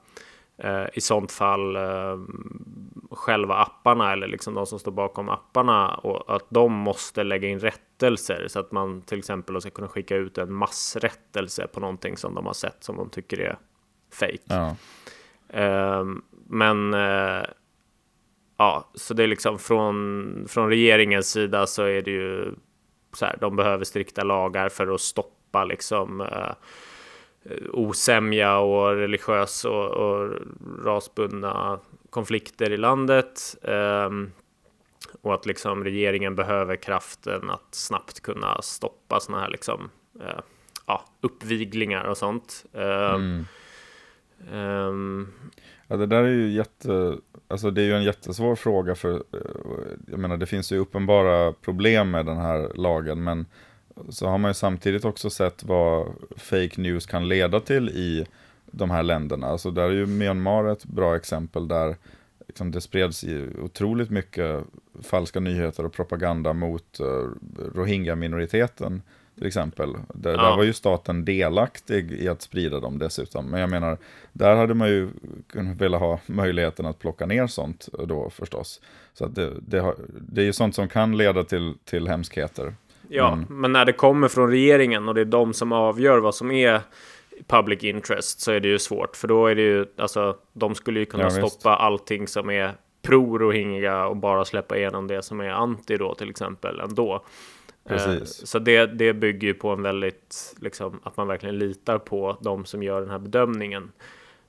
i 0.93 1.01
sånt 1.01 1.31
fall 1.31 1.75
eh, 1.75 2.17
själva 3.11 3.55
apparna 3.55 4.13
eller 4.13 4.27
liksom 4.27 4.53
de 4.53 4.65
som 4.65 4.79
står 4.79 4.91
bakom 4.91 5.29
apparna 5.29 5.95
och 5.95 6.35
att 6.35 6.45
de 6.49 6.73
måste 6.73 7.23
lägga 7.23 7.47
in 7.47 7.59
rättelser 7.59 8.45
så 8.47 8.59
att 8.59 8.71
man 8.71 9.01
till 9.01 9.19
exempel 9.19 9.61
ska 9.61 9.69
kunna 9.69 9.87
skicka 9.87 10.15
ut 10.15 10.37
en 10.37 10.53
massrättelse 10.53 11.67
på 11.67 11.79
någonting 11.79 12.17
som 12.17 12.35
de 12.35 12.45
har 12.45 12.53
sett 12.53 12.83
som 12.83 12.97
de 12.97 13.09
tycker 13.09 13.39
är 13.39 13.57
fake. 14.13 14.37
Ja. 14.47 14.75
Eh, 15.49 16.05
men 16.47 16.93
eh, 16.93 17.43
ja, 18.57 18.91
så 18.93 19.13
det 19.13 19.23
är 19.23 19.27
liksom 19.27 19.59
från, 19.59 20.45
från 20.49 20.69
regeringens 20.69 21.29
sida 21.29 21.67
så 21.67 21.83
är 21.83 22.01
det 22.01 22.11
ju 22.11 22.55
så 23.13 23.25
här, 23.25 23.37
de 23.41 23.55
behöver 23.55 23.83
strikta 23.83 24.23
lagar 24.23 24.69
för 24.69 24.87
att 24.87 25.01
stoppa 25.01 25.63
liksom 25.63 26.21
eh, 26.21 26.51
osämja 27.71 28.57
och 28.57 28.95
religiös 28.95 29.65
och, 29.65 29.89
och 29.89 30.31
rasbundna 30.85 31.79
konflikter 32.09 32.71
i 32.71 32.77
landet. 32.77 33.55
Um, 33.61 34.31
och 35.21 35.33
att 35.33 35.45
liksom 35.45 35.83
regeringen 35.83 36.35
behöver 36.35 36.75
kraften 36.75 37.49
att 37.49 37.75
snabbt 37.75 38.19
kunna 38.19 38.61
stoppa 38.61 39.19
sådana 39.19 39.43
här 39.43 39.49
liksom, 39.49 39.89
uh, 40.19 40.39
ja, 40.87 41.05
uppviglingar 41.21 42.03
och 42.03 42.17
sånt. 42.17 42.65
Um, 42.71 42.83
mm. 42.83 43.45
um, 44.53 45.33
ja, 45.87 45.97
det 45.97 46.05
där 46.05 46.23
är 46.23 46.29
ju 46.29 46.49
jätte, 46.49 47.17
alltså 47.47 47.71
det 47.71 47.81
är 47.81 47.85
ju 47.85 47.93
en 47.93 48.03
jättesvår 48.03 48.55
fråga 48.55 48.95
för, 48.95 49.13
eh, 49.13 49.39
jag 50.07 50.19
menar 50.19 50.37
det 50.37 50.45
finns 50.45 50.71
ju 50.71 50.77
uppenbara 50.77 51.53
problem 51.53 52.11
med 52.11 52.25
den 52.25 52.37
här 52.37 52.71
lagen, 52.75 53.23
men 53.23 53.45
så 54.09 54.27
har 54.27 54.37
man 54.37 54.49
ju 54.49 54.53
samtidigt 54.53 55.05
också 55.05 55.29
sett 55.29 55.63
vad 55.63 56.13
fake 56.35 56.81
news 56.81 57.05
kan 57.05 57.27
leda 57.27 57.59
till 57.59 57.89
i 57.89 58.25
de 58.71 58.91
här 58.91 59.03
länderna. 59.03 59.47
Alltså 59.47 59.71
där 59.71 59.83
är 59.83 59.91
ju 59.91 60.05
Myanmar 60.05 60.65
ett 60.65 60.85
bra 60.85 61.15
exempel 61.15 61.67
där 61.67 61.95
liksom, 62.47 62.71
det 62.71 62.81
spreds 62.81 63.25
otroligt 63.61 64.09
mycket 64.09 64.63
falska 65.01 65.39
nyheter 65.39 65.85
och 65.85 65.93
propaganda 65.93 66.53
mot 66.53 66.99
uh, 67.01 67.29
rohingya-minoriteten 67.75 69.01
till 69.37 69.47
exempel. 69.47 69.93
Där, 70.13 70.31
ja. 70.31 70.37
där, 70.37 70.57
var 70.57 70.63
ju 70.63 70.73
staten 70.73 71.25
delaktig 71.25 72.11
i 72.11 72.27
att 72.27 72.41
sprida 72.41 72.79
dem 72.79 72.99
dessutom. 72.99 73.45
Men 73.45 73.59
jag 73.59 73.69
menar, 73.69 73.97
där 74.33 74.55
hade 74.55 74.73
man 74.73 74.89
ju 74.89 75.09
kunnat 75.47 75.81
vilja 75.81 75.97
ha 75.97 76.19
möjligheten 76.25 76.85
att 76.85 76.99
plocka 76.99 77.25
ner 77.25 77.47
sånt 77.47 77.89
då 78.07 78.29
förstås. 78.29 78.81
Så 79.13 79.27
det, 79.27 79.53
det, 79.61 79.79
har, 79.79 79.95
det 80.07 80.41
är 80.41 80.45
ju 80.45 80.53
sånt 80.53 80.75
som 80.75 80.87
kan 80.87 81.17
leda 81.17 81.43
till, 81.43 81.73
till 81.85 82.07
hemskheter. 82.07 82.73
Ja, 83.09 83.35
men... 83.35 83.61
men 83.61 83.71
när 83.71 83.85
det 83.85 83.93
kommer 83.93 84.27
från 84.27 84.49
regeringen 84.49 85.07
och 85.07 85.15
det 85.15 85.21
är 85.21 85.25
de 85.25 85.53
som 85.53 85.71
avgör 85.71 86.17
vad 86.17 86.35
som 86.35 86.51
är 86.51 86.81
public 87.47 87.83
interest 87.83 88.39
så 88.39 88.51
är 88.51 88.59
det 88.59 88.67
ju 88.67 88.79
svårt. 88.79 89.15
För 89.15 89.27
då 89.27 89.47
är 89.47 89.55
det 89.55 89.61
ju, 89.61 89.85
alltså, 89.97 90.37
de 90.53 90.75
skulle 90.75 90.99
ju 90.99 91.05
kunna 91.05 91.23
ja, 91.23 91.29
stoppa 91.29 91.69
visst. 91.69 91.81
allting 91.81 92.27
som 92.27 92.49
är 92.49 92.73
pro-rohingya 93.01 94.05
och 94.05 94.17
bara 94.17 94.45
släppa 94.45 94.77
igenom 94.77 95.07
det 95.07 95.21
som 95.21 95.39
är 95.39 95.49
anti 95.49 95.97
då 95.97 96.15
till 96.15 96.29
exempel 96.29 96.79
ändå. 96.79 97.25
Precis. 97.87 98.41
Eh, 98.41 98.45
så 98.45 98.59
det, 98.59 98.85
det 98.85 99.13
bygger 99.13 99.47
ju 99.47 99.53
på 99.53 99.69
en 99.69 99.81
väldigt, 99.81 100.55
liksom, 100.59 100.99
att 101.03 101.17
man 101.17 101.27
verkligen 101.27 101.57
litar 101.57 101.97
på 101.97 102.37
de 102.41 102.65
som 102.65 102.83
gör 102.83 103.01
den 103.01 103.09
här 103.09 103.19
bedömningen. 103.19 103.91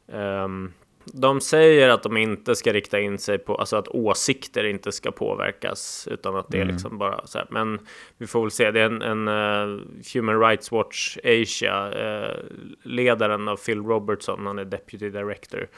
Um, 0.07 0.73
de 1.13 1.41
säger 1.41 1.89
att 1.89 2.03
de 2.03 2.17
inte 2.17 2.57
ska 2.57 2.73
rikta 2.73 3.01
in 3.01 3.19
sig 3.19 3.39
på, 3.39 3.55
alltså 3.55 3.77
att 3.77 3.89
åsikter 3.89 4.65
inte 4.65 4.93
ska 4.93 5.11
påverkas, 5.11 6.09
utan 6.11 6.37
att 6.37 6.49
det 6.49 6.59
är 6.59 6.63
mm. 6.63 6.75
liksom 6.75 6.99
bara 6.99 7.27
så 7.27 7.39
här. 7.39 7.47
Men 7.51 7.79
vi 8.19 8.27
får 8.27 8.41
väl 8.43 8.51
se, 8.51 8.71
det 8.71 8.81
är 8.81 8.87
en, 8.87 9.03
en 9.03 9.29
uh, 9.29 9.81
Human 10.15 10.41
Rights 10.41 10.73
Watch 10.73 11.19
Asia, 11.25 11.89
uh, 11.89 12.37
ledaren 12.83 13.49
av 13.49 13.57
Phil 13.57 13.83
Robertson, 13.83 14.47
han 14.47 14.59
är 14.59 14.65
Deputy 14.65 15.11
Director. 15.11 15.69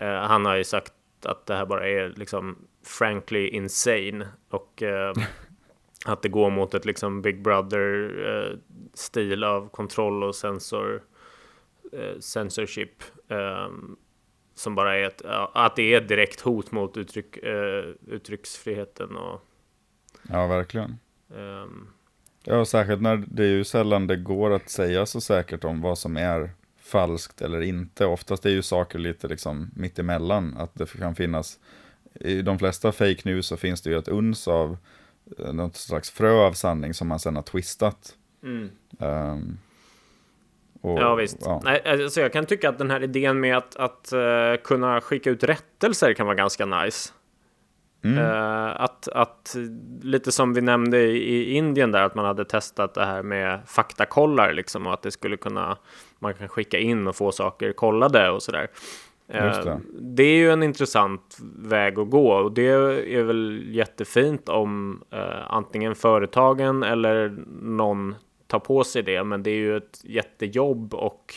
Uh, 0.00 0.06
han 0.06 0.46
har 0.46 0.56
ju 0.56 0.64
sagt 0.64 0.92
att 1.24 1.46
det 1.46 1.54
här 1.54 1.66
bara 1.66 1.88
är 1.88 2.12
liksom 2.16 2.58
frankly 2.86 3.48
insane 3.48 4.28
och 4.50 4.82
att 6.06 6.22
det 6.22 6.28
går 6.28 6.50
mot 6.50 6.74
ett 6.74 6.84
liksom 6.84 7.22
Big 7.22 7.42
Brother 7.42 8.58
stil 8.94 9.44
av 9.44 9.68
kontroll 9.68 10.24
och 10.24 10.34
sensor 10.34 11.02
censorship. 12.20 13.02
Um, 13.28 13.96
som 14.58 14.74
bara 14.74 14.96
är 14.96 15.06
ett, 15.06 15.22
att 15.52 15.76
det 15.76 15.94
är 15.94 16.00
ett 16.02 16.08
direkt 16.08 16.40
hot 16.40 16.72
mot 16.72 16.96
uttryck, 16.96 17.38
uh, 17.44 17.94
uttrycksfriheten. 18.06 19.16
Och, 19.16 19.40
ja, 20.22 20.46
verkligen. 20.46 20.98
Um, 21.28 21.88
ja, 22.44 22.64
särskilt 22.64 23.02
när 23.02 23.24
det 23.26 23.42
är 23.42 23.48
ju 23.48 23.64
sällan 23.64 24.06
det 24.06 24.16
går 24.16 24.50
att 24.50 24.70
säga 24.70 25.06
så 25.06 25.20
säkert 25.20 25.64
om 25.64 25.80
vad 25.80 25.98
som 25.98 26.16
är 26.16 26.50
falskt 26.80 27.42
eller 27.42 27.60
inte. 27.60 28.06
Oftast 28.06 28.46
är 28.46 28.50
ju 28.50 28.62
saker 28.62 28.98
lite 28.98 29.28
liksom 29.28 29.70
mittemellan. 29.76 30.56
Att 30.56 30.74
det 30.74 30.98
kan 30.98 31.14
finnas, 31.14 31.58
i 32.14 32.42
de 32.42 32.58
flesta 32.58 32.92
fake 32.92 33.20
news 33.24 33.46
så 33.46 33.56
finns 33.56 33.82
det 33.82 33.90
ju 33.90 33.98
ett 33.98 34.08
uns 34.08 34.48
av 34.48 34.76
eh, 35.38 35.52
något 35.52 35.76
slags 35.76 36.10
frö 36.10 36.32
av 36.32 36.52
sanning 36.52 36.94
som 36.94 37.08
man 37.08 37.20
sen 37.20 37.36
har 37.36 37.42
twistat. 37.42 38.16
Mm. 38.42 38.70
Um, 38.98 39.58
och, 40.80 40.98
ja 41.00 41.14
visst. 41.14 41.38
Ja. 41.40 41.60
Nej, 41.64 41.82
alltså 41.86 42.20
jag 42.20 42.32
kan 42.32 42.46
tycka 42.46 42.68
att 42.68 42.78
den 42.78 42.90
här 42.90 43.02
idén 43.02 43.40
med 43.40 43.56
att, 43.56 43.76
att 43.76 44.12
uh, 44.14 44.62
kunna 44.64 45.00
skicka 45.00 45.30
ut 45.30 45.44
rättelser 45.44 46.12
kan 46.12 46.26
vara 46.26 46.36
ganska 46.36 46.66
nice. 46.66 47.12
Mm. 48.04 48.18
Uh, 48.18 48.82
att, 48.82 49.08
att 49.08 49.56
lite 50.02 50.32
som 50.32 50.54
vi 50.54 50.60
nämnde 50.60 50.98
i, 50.98 51.16
i, 51.16 51.52
Indien 51.52 51.92
där, 51.92 52.02
att 52.02 52.14
man 52.14 52.24
hade 52.24 52.44
testat 52.44 52.94
det 52.94 53.04
här 53.04 53.22
med 53.22 53.60
faktakollar 53.66 54.52
liksom 54.52 54.86
och 54.86 54.94
att 54.94 55.02
det 55.02 55.10
skulle 55.10 55.36
kunna, 55.36 55.78
man 56.18 56.34
kan 56.34 56.48
skicka 56.48 56.78
in 56.78 57.06
och 57.06 57.16
få 57.16 57.32
saker 57.32 57.72
kollade 57.72 58.30
och 58.30 58.42
sådär. 58.42 58.68
Uh, 59.34 59.40
det. 59.40 59.80
det. 60.00 60.22
är 60.22 60.36
ju 60.36 60.50
en 60.50 60.62
intressant 60.62 61.38
väg 61.56 61.98
att 61.98 62.10
gå 62.10 62.32
och 62.32 62.52
det 62.52 62.68
är 63.14 63.22
väl 63.22 63.64
jättefint 63.66 64.48
om 64.48 65.02
antingen 65.48 65.94
företagen 65.94 66.82
eller 66.82 67.36
någon 67.62 68.14
ta 68.48 68.60
på 68.60 68.84
sig 68.84 69.02
det, 69.02 69.24
men 69.24 69.42
det 69.42 69.50
är 69.50 69.56
ju 69.56 69.76
ett 69.76 70.00
jättejobb 70.04 70.94
och 70.94 71.34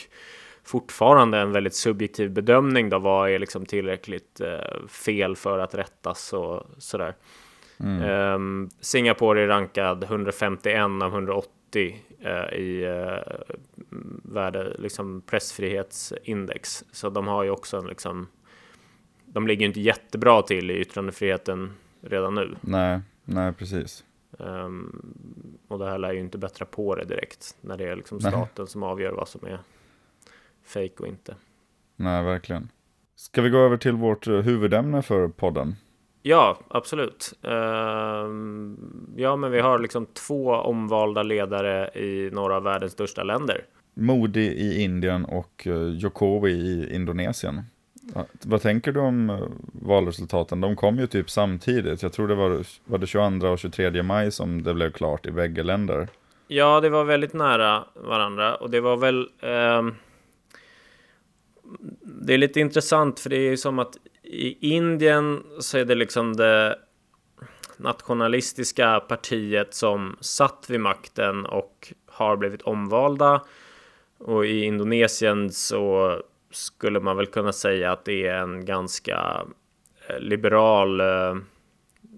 fortfarande 0.64 1.38
en 1.38 1.52
väldigt 1.52 1.74
subjektiv 1.74 2.30
bedömning 2.30 2.90
då. 2.90 2.98
Vad 2.98 3.30
är 3.30 3.38
liksom 3.38 3.66
tillräckligt 3.66 4.40
eh, 4.40 4.86
fel 4.88 5.36
för 5.36 5.58
att 5.58 5.74
rättas 5.74 6.32
och 6.32 6.62
sådär. 6.78 7.14
Mm. 7.80 8.34
Um, 8.34 8.70
Singapore 8.80 9.42
är 9.42 9.46
rankad 9.46 10.04
151 10.04 10.80
av 11.02 11.12
180 11.12 12.02
uh, 12.26 12.58
i 12.58 12.86
uh, 12.86 13.18
värde, 14.22 14.76
liksom 14.78 15.22
pressfrihetsindex. 15.26 16.84
Så 16.92 17.10
de 17.10 17.26
har 17.26 17.44
ju 17.44 17.50
också 17.50 17.76
en 17.76 17.86
liksom. 17.86 18.28
De 19.24 19.46
ligger 19.46 19.66
inte 19.66 19.80
jättebra 19.80 20.42
till 20.42 20.70
i 20.70 20.80
yttrandefriheten 20.80 21.72
redan 22.00 22.34
nu. 22.34 22.56
Nej, 22.60 23.00
nej 23.24 23.52
precis. 23.52 24.04
Um, 24.38 25.58
och 25.68 25.78
det 25.78 25.84
här 25.84 25.98
lär 25.98 26.12
ju 26.12 26.20
inte 26.20 26.38
bättra 26.38 26.66
på 26.66 26.94
det 26.94 27.04
direkt 27.04 27.56
när 27.60 27.76
det 27.76 27.84
är 27.84 27.96
liksom 27.96 28.20
staten 28.20 28.48
Nej. 28.58 28.66
som 28.66 28.82
avgör 28.82 29.12
vad 29.12 29.28
som 29.28 29.46
är 29.46 29.58
fake 30.64 30.94
och 30.98 31.06
inte. 31.06 31.34
Nej, 31.96 32.24
verkligen. 32.24 32.68
Ska 33.16 33.42
vi 33.42 33.50
gå 33.50 33.58
över 33.58 33.76
till 33.76 33.92
vårt 33.92 34.26
eh, 34.26 34.34
huvudämne 34.34 35.02
för 35.02 35.28
podden? 35.28 35.76
Ja, 36.22 36.58
absolut. 36.68 37.32
Uh, 37.44 37.52
ja, 39.16 39.36
men 39.36 39.50
vi 39.50 39.60
har 39.60 39.78
liksom 39.78 40.06
två 40.06 40.50
omvalda 40.50 41.22
ledare 41.22 41.90
i 41.94 42.30
några 42.32 42.56
av 42.56 42.62
världens 42.62 42.92
största 42.92 43.22
länder. 43.22 43.64
Modi 43.94 44.46
i 44.46 44.82
Indien 44.82 45.24
och 45.24 45.66
uh, 45.66 45.88
Jokowi 45.88 46.52
i 46.52 46.94
Indonesien. 46.94 47.62
Vad 48.42 48.62
tänker 48.62 48.92
du 48.92 49.00
om 49.00 49.30
eh, 49.30 49.38
valresultaten? 49.72 50.60
De 50.60 50.76
kom 50.76 50.98
ju 50.98 51.06
typ 51.06 51.30
samtidigt. 51.30 52.02
Jag 52.02 52.12
tror 52.12 52.28
det 52.28 52.34
var, 52.34 52.64
var 52.84 52.98
det 52.98 53.06
22 53.06 53.48
och 53.48 53.58
23 53.58 54.02
maj 54.02 54.32
som 54.32 54.62
det 54.62 54.74
blev 54.74 54.92
klart 54.92 55.26
i 55.26 55.30
bägge 55.30 55.62
länder. 55.62 56.08
Ja, 56.48 56.80
det 56.80 56.88
var 56.88 57.04
väldigt 57.04 57.32
nära 57.32 57.84
varandra 57.94 58.54
och 58.54 58.70
det 58.70 58.80
var 58.80 58.96
väl. 58.96 59.28
Eh, 59.40 59.82
det 62.00 62.34
är 62.34 62.38
lite 62.38 62.60
intressant 62.60 63.20
för 63.20 63.30
det 63.30 63.36
är 63.36 63.50
ju 63.50 63.56
som 63.56 63.78
att 63.78 63.96
i 64.22 64.74
Indien 64.74 65.42
så 65.60 65.78
är 65.78 65.84
det 65.84 65.94
liksom 65.94 66.36
det 66.36 66.78
nationalistiska 67.76 69.00
partiet 69.00 69.74
som 69.74 70.16
satt 70.20 70.66
vid 70.68 70.80
makten 70.80 71.46
och 71.46 71.92
har 72.06 72.36
blivit 72.36 72.62
omvalda. 72.62 73.42
Och 74.18 74.46
i 74.46 74.64
Indonesien 74.64 75.52
så 75.52 76.16
skulle 76.52 77.00
man 77.00 77.16
väl 77.16 77.26
kunna 77.26 77.52
säga 77.52 77.92
att 77.92 78.04
det 78.04 78.26
är 78.26 78.34
en 78.34 78.64
ganska 78.64 79.44
eh, 80.08 80.18
liberal 80.18 81.00
eh, 81.00 81.36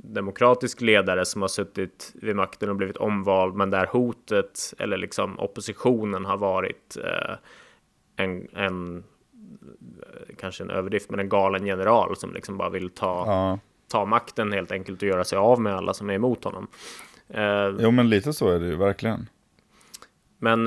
demokratisk 0.02 0.80
ledare 0.80 1.24
som 1.24 1.42
har 1.42 1.48
suttit 1.48 2.12
vid 2.14 2.36
makten 2.36 2.68
och 2.68 2.76
blivit 2.76 2.96
omvald, 2.96 3.54
men 3.54 3.70
där 3.70 3.86
hotet 3.86 4.74
eller 4.78 4.96
liksom 4.96 5.38
oppositionen 5.38 6.24
har 6.24 6.36
varit 6.36 6.96
eh, 7.04 7.34
en, 8.16 8.48
en 8.54 9.04
kanske 10.38 10.64
en 10.64 10.70
överdrift, 10.70 11.10
men 11.10 11.20
en 11.20 11.28
galen 11.28 11.66
general 11.66 12.16
som 12.16 12.34
liksom 12.34 12.56
bara 12.56 12.70
vill 12.70 12.90
ta, 12.90 13.24
ja. 13.26 13.58
ta 13.88 14.04
makten 14.04 14.52
helt 14.52 14.72
enkelt 14.72 15.02
och 15.02 15.08
göra 15.08 15.24
sig 15.24 15.38
av 15.38 15.60
med 15.60 15.74
alla 15.74 15.94
som 15.94 16.10
är 16.10 16.14
emot 16.14 16.44
honom. 16.44 16.66
Jo, 17.78 17.90
men 17.90 18.08
lite 18.08 18.32
så 18.32 18.48
är 18.48 18.60
det 18.60 18.66
ju 18.66 18.76
verkligen. 18.76 19.28
Men 20.38 20.66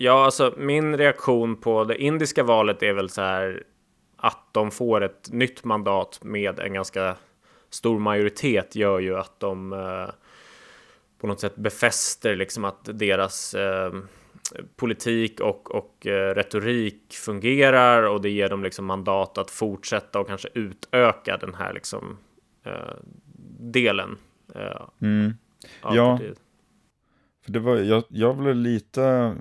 Ja, 0.00 0.24
alltså 0.24 0.54
min 0.56 0.96
reaktion 0.96 1.56
på 1.56 1.84
det 1.84 2.02
indiska 2.02 2.42
valet 2.42 2.82
är 2.82 2.92
väl 2.92 3.08
så 3.08 3.22
här 3.22 3.62
att 4.16 4.48
de 4.52 4.70
får 4.70 5.00
ett 5.00 5.32
nytt 5.32 5.64
mandat 5.64 6.20
med 6.22 6.58
en 6.58 6.72
ganska 6.72 7.16
stor 7.70 7.98
majoritet 7.98 8.76
gör 8.76 8.98
ju 8.98 9.16
att 9.16 9.40
de 9.40 9.72
eh, 9.72 10.14
på 11.20 11.26
något 11.26 11.40
sätt 11.40 11.56
befäster 11.56 12.36
liksom 12.36 12.64
att 12.64 12.84
deras 12.84 13.54
eh, 13.54 13.92
politik 14.76 15.40
och, 15.40 15.74
och 15.74 16.06
eh, 16.06 16.34
retorik 16.34 17.14
fungerar 17.14 18.02
och 18.02 18.20
det 18.20 18.30
ger 18.30 18.48
dem 18.48 18.62
liksom 18.62 18.86
mandat 18.86 19.38
att 19.38 19.50
fortsätta 19.50 20.20
och 20.20 20.26
kanske 20.26 20.48
utöka 20.54 21.36
den 21.36 21.54
här 21.54 21.72
liksom 21.72 22.18
delen. 23.60 24.18
Mm. 25.00 25.32
Ja, 25.82 26.16
partiet. 26.16 26.40
för 27.44 27.52
det 27.52 27.58
var, 27.58 27.76
jag, 27.76 28.04
jag 28.08 28.36
blev 28.36 28.54
lite 28.54 29.34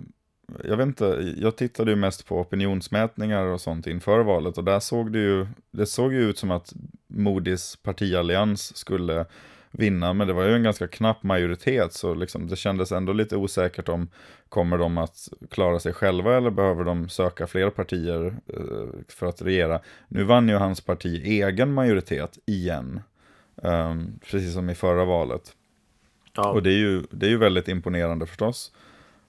jag 0.64 0.78
vet 0.78 0.88
inte, 0.88 1.34
jag 1.38 1.56
tittade 1.56 1.92
ju 1.92 1.98
mest 1.98 2.26
på 2.26 2.40
opinionsmätningar 2.40 3.46
och 3.46 3.62
sånt 3.62 3.88
inför 3.88 4.20
valet 4.20 4.58
och 4.58 4.64
där 4.64 4.80
såg 4.80 5.12
det 5.12 5.20
ju, 5.20 5.48
det 5.72 5.86
såg 5.86 6.14
ju 6.14 6.30
ut 6.30 6.38
som 6.38 6.52
att 6.52 6.74
Modis 7.08 7.76
partiallians 7.76 8.78
skulle 8.78 9.26
vinna, 9.72 10.14
men 10.14 10.28
det 10.28 10.34
var 10.34 10.44
ju 10.44 10.56
en 10.56 10.64
ganska 10.64 10.88
knapp 10.88 11.24
majoritet, 11.24 11.94
så 11.94 12.14
liksom 12.14 12.48
det 12.48 12.56
kändes 12.56 12.92
ändå 12.92 13.14
lite 13.14 13.36
osäkert 13.36 13.90
om 13.90 14.10
kommer 14.50 14.78
de 14.78 14.98
att 14.98 15.30
klara 15.50 15.80
sig 15.80 15.94
själva 15.94 16.38
eller 16.38 16.50
behöver 16.50 16.84
de 16.84 17.10
söka 17.10 17.48
fler 17.48 17.70
partier 17.70 18.38
eh, 18.48 19.00
för 19.08 19.26
att 19.26 19.42
regera. 19.42 19.82
Nu 20.08 20.24
vann 20.24 20.50
ju 20.50 20.56
hans 20.56 20.82
parti 20.82 21.22
egen 21.26 21.74
majoritet 21.74 22.38
igen, 22.46 23.02
um, 23.56 24.20
precis 24.32 24.54
som 24.54 24.70
i 24.70 24.76
förra 24.76 25.06
valet. 25.06 25.56
Ja. 26.36 26.52
Och 26.52 26.64
det 26.64 26.70
är, 26.70 26.78
ju, 26.78 27.04
det 27.12 27.26
är 27.26 27.30
ju 27.30 27.38
väldigt 27.38 27.68
imponerande 27.68 28.26
förstås. 28.26 28.72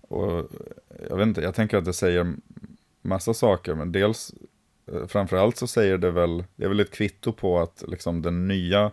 Och 0.09 0.51
jag 1.09 1.17
vet 1.17 1.27
inte, 1.27 1.41
jag 1.41 1.55
tänker 1.55 1.77
att 1.77 1.85
det 1.85 1.93
säger 1.93 2.35
massa 3.03 3.35
saker, 3.35 3.75
men 3.75 3.93
dels 3.93 4.35
eh, 4.93 5.07
framförallt 5.07 5.57
så 5.57 5.67
säger 5.67 5.99
det 5.99 6.11
väl, 6.11 6.45
det 6.57 6.65
är 6.65 6.69
väl 6.69 6.81
ett 6.81 6.91
kvitto 6.91 7.33
på 7.33 7.59
att 7.59 7.85
liksom 7.89 8.23
den 8.23 8.49
nya 8.49 8.91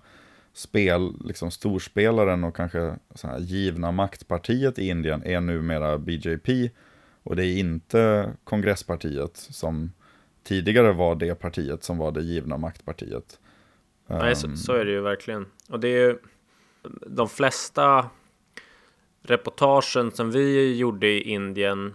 spel, 0.53 1.13
liksom 1.25 1.51
storspelaren 1.51 2.43
och 2.43 2.55
kanske 2.55 2.95
så 3.15 3.27
här 3.27 3.39
givna 3.39 3.91
maktpartiet 3.91 4.79
i 4.79 4.88
Indien 4.88 5.24
är 5.24 5.41
numera 5.41 5.98
BJP 5.98 6.69
och 7.24 7.36
det 7.36 7.45
är 7.45 7.57
inte 7.57 8.31
kongresspartiet 8.43 9.38
som 9.38 9.91
tidigare 10.43 10.93
var 10.93 11.15
det 11.15 11.36
partiet 11.36 11.84
som 11.84 11.98
var 11.98 12.12
det 12.12 12.22
givna 12.22 12.57
maktpartiet. 12.57 13.39
Nej, 14.07 14.36
så, 14.36 14.55
så 14.55 14.74
är 14.74 14.86
det 14.86 14.91
ju 14.91 15.01
verkligen. 15.01 15.45
Och 15.69 15.79
det 15.79 15.88
är 15.88 16.07
ju 16.07 16.17
de 17.07 17.29
flesta 17.29 18.10
reportagen 19.25 20.12
som 20.12 20.32
vi 20.32 20.75
gjorde 20.77 21.08
i 21.08 21.22
Indien. 21.22 21.94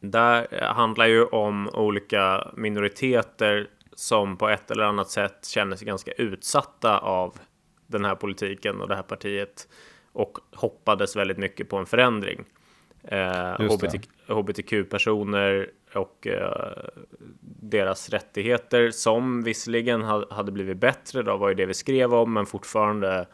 Där 0.00 0.60
handlar 0.62 1.06
ju 1.06 1.24
om 1.24 1.68
olika 1.68 2.50
minoriteter 2.56 3.68
som 3.94 4.36
på 4.36 4.48
ett 4.48 4.70
eller 4.70 4.84
annat 4.84 5.10
sätt 5.10 5.46
känner 5.46 5.76
sig 5.76 5.86
ganska 5.86 6.12
utsatta 6.12 6.98
av 6.98 7.38
den 7.86 8.04
här 8.04 8.14
politiken 8.14 8.80
och 8.80 8.88
det 8.88 8.96
här 8.96 9.02
partiet 9.02 9.68
och 10.12 10.38
hoppades 10.52 11.16
väldigt 11.16 11.38
mycket 11.38 11.68
på 11.68 11.76
en 11.76 11.86
förändring. 11.86 12.44
Eh, 13.02 13.52
HBT, 13.52 14.08
HBTQ-personer 14.28 15.70
och 15.94 16.26
eh, 16.26 16.84
deras 17.60 18.10
rättigheter 18.10 18.90
som 18.90 19.42
visserligen 19.42 20.02
hade 20.02 20.52
blivit 20.52 20.76
bättre 20.76 21.22
då 21.22 21.36
var 21.36 21.48
ju 21.48 21.54
det 21.54 21.66
vi 21.66 21.74
skrev 21.74 22.14
om 22.14 22.32
men 22.32 22.46
fortfarande 22.46 23.26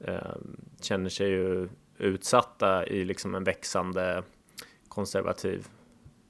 eh, 0.00 0.36
känner 0.80 1.10
sig 1.10 1.28
ju 1.28 1.68
utsatta 2.00 2.86
i 2.86 3.04
liksom 3.04 3.34
en 3.34 3.44
växande 3.44 4.22
konservativ 4.88 5.68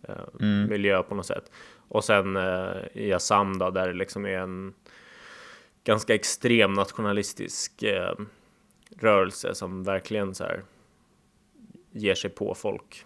eh, 0.08 0.14
mm. 0.40 0.68
miljö 0.68 1.02
på 1.02 1.14
något 1.14 1.26
sätt. 1.26 1.52
Och 1.88 2.04
sen 2.04 2.36
eh, 2.36 2.76
i 2.92 3.12
Assam 3.12 3.58
då, 3.58 3.70
där 3.70 3.88
det 3.88 3.94
liksom 3.94 4.26
är 4.26 4.38
en 4.38 4.74
ganska 5.84 6.14
extrem 6.14 6.72
nationalistisk 6.72 7.82
eh, 7.82 8.14
rörelse 8.98 9.54
som 9.54 9.84
verkligen 9.84 10.34
så 10.34 10.44
här 10.44 10.62
ger 11.90 12.14
sig 12.14 12.30
på 12.30 12.54
folk. 12.54 13.04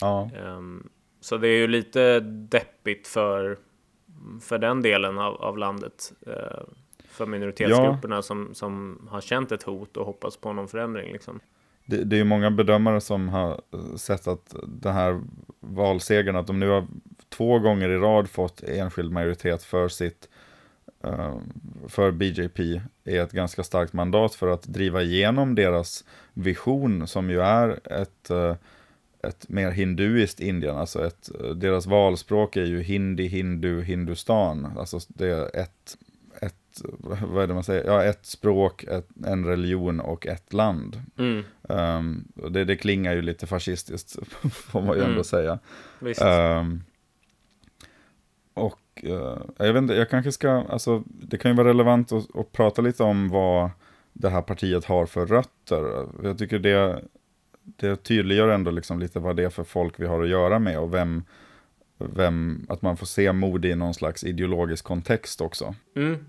Ja. 0.00 0.30
Um, 0.44 0.88
så 1.20 1.36
det 1.36 1.48
är 1.48 1.56
ju 1.56 1.66
lite 1.66 2.20
deppigt 2.20 3.08
för, 3.08 3.58
för 4.40 4.58
den 4.58 4.82
delen 4.82 5.18
av, 5.18 5.34
av 5.34 5.58
landet. 5.58 6.12
För 7.12 7.26
minoritetsgrupperna 7.26 8.16
ja. 8.16 8.22
som, 8.22 8.54
som 8.54 8.98
har 9.10 9.20
känt 9.20 9.52
ett 9.52 9.62
hot 9.62 9.96
och 9.96 10.06
hoppas 10.06 10.36
på 10.36 10.52
någon 10.52 10.68
förändring. 10.68 11.12
Liksom. 11.12 11.40
Det, 11.84 12.04
det 12.04 12.16
är 12.16 12.18
ju 12.18 12.24
många 12.24 12.50
bedömare 12.50 13.00
som 13.00 13.28
har 13.28 13.60
sett 13.96 14.26
att 14.26 14.54
den 14.66 14.94
här 14.94 15.20
valsegern, 15.60 16.36
att 16.36 16.46
de 16.46 16.60
nu 16.60 16.68
har 16.68 16.86
två 17.28 17.58
gånger 17.58 17.88
i 17.88 17.96
rad 17.96 18.30
fått 18.30 18.62
enskild 18.62 19.12
majoritet 19.12 19.62
för 19.62 19.88
sitt 19.88 20.28
uh, 21.06 21.36
för 21.88 22.10
BJP 22.10 22.80
är 23.04 23.20
ett 23.20 23.32
ganska 23.32 23.62
starkt 23.62 23.92
mandat 23.92 24.34
för 24.34 24.48
att 24.48 24.62
driva 24.62 25.02
igenom 25.02 25.54
deras 25.54 26.04
vision 26.34 27.06
som 27.06 27.30
ju 27.30 27.40
är 27.40 27.80
ett, 28.00 28.30
uh, 28.30 28.54
ett 29.22 29.48
mer 29.48 29.70
hinduiskt 29.70 30.40
Indien. 30.40 30.76
Alltså 30.76 31.06
ett, 31.06 31.30
deras 31.54 31.86
valspråk 31.86 32.56
är 32.56 32.64
ju 32.64 32.82
hindi, 32.82 33.26
hindu, 33.26 33.82
hindustan. 33.82 34.72
Alltså 34.78 34.98
det 35.08 35.28
är 35.28 35.60
ett 36.72 36.82
vad 37.22 37.42
är 37.42 37.46
det 37.46 37.54
man 37.54 37.64
säger, 37.64 37.84
ja, 37.84 38.04
ett 38.04 38.26
språk, 38.26 38.84
ett, 38.84 39.08
en 39.26 39.46
religion 39.46 40.00
och 40.00 40.26
ett 40.26 40.52
land. 40.52 41.02
Mm. 41.18 41.44
Um, 41.62 42.24
det, 42.50 42.64
det 42.64 42.76
klingar 42.76 43.14
ju 43.14 43.22
lite 43.22 43.46
fascistiskt, 43.46 44.16
får 44.52 44.82
man 44.82 44.96
ju 44.96 45.02
ändå 45.02 45.12
mm. 45.12 45.24
säga. 45.24 45.58
Um, 46.60 46.82
och 48.54 49.04
uh, 49.04 49.38
jag 49.58 49.72
vet 49.72 49.82
inte, 49.82 49.94
jag 49.94 50.10
kanske 50.10 50.32
ska, 50.32 50.50
alltså 50.50 51.02
det 51.06 51.38
kan 51.38 51.50
ju 51.50 51.56
vara 51.56 51.68
relevant 51.68 52.12
att, 52.12 52.36
att 52.36 52.52
prata 52.52 52.82
lite 52.82 53.02
om 53.02 53.28
vad 53.28 53.70
det 54.12 54.28
här 54.28 54.42
partiet 54.42 54.84
har 54.84 55.06
för 55.06 55.26
rötter. 55.26 56.06
Jag 56.22 56.38
tycker 56.38 56.58
det, 56.58 57.02
det 57.62 57.96
tydliggör 57.96 58.48
ändå 58.48 58.70
liksom 58.70 58.98
lite 58.98 59.20
vad 59.20 59.36
det 59.36 59.44
är 59.44 59.50
för 59.50 59.64
folk 59.64 60.00
vi 60.00 60.06
har 60.06 60.22
att 60.22 60.28
göra 60.28 60.58
med 60.58 60.78
och 60.78 60.94
vem, 60.94 61.24
vem, 61.98 62.66
att 62.68 62.82
man 62.82 62.96
får 62.96 63.06
se 63.06 63.32
mod 63.32 63.64
i 63.64 63.74
någon 63.74 63.94
slags 63.94 64.24
ideologisk 64.24 64.84
kontext 64.84 65.40
också. 65.40 65.74
Mm. 65.96 66.26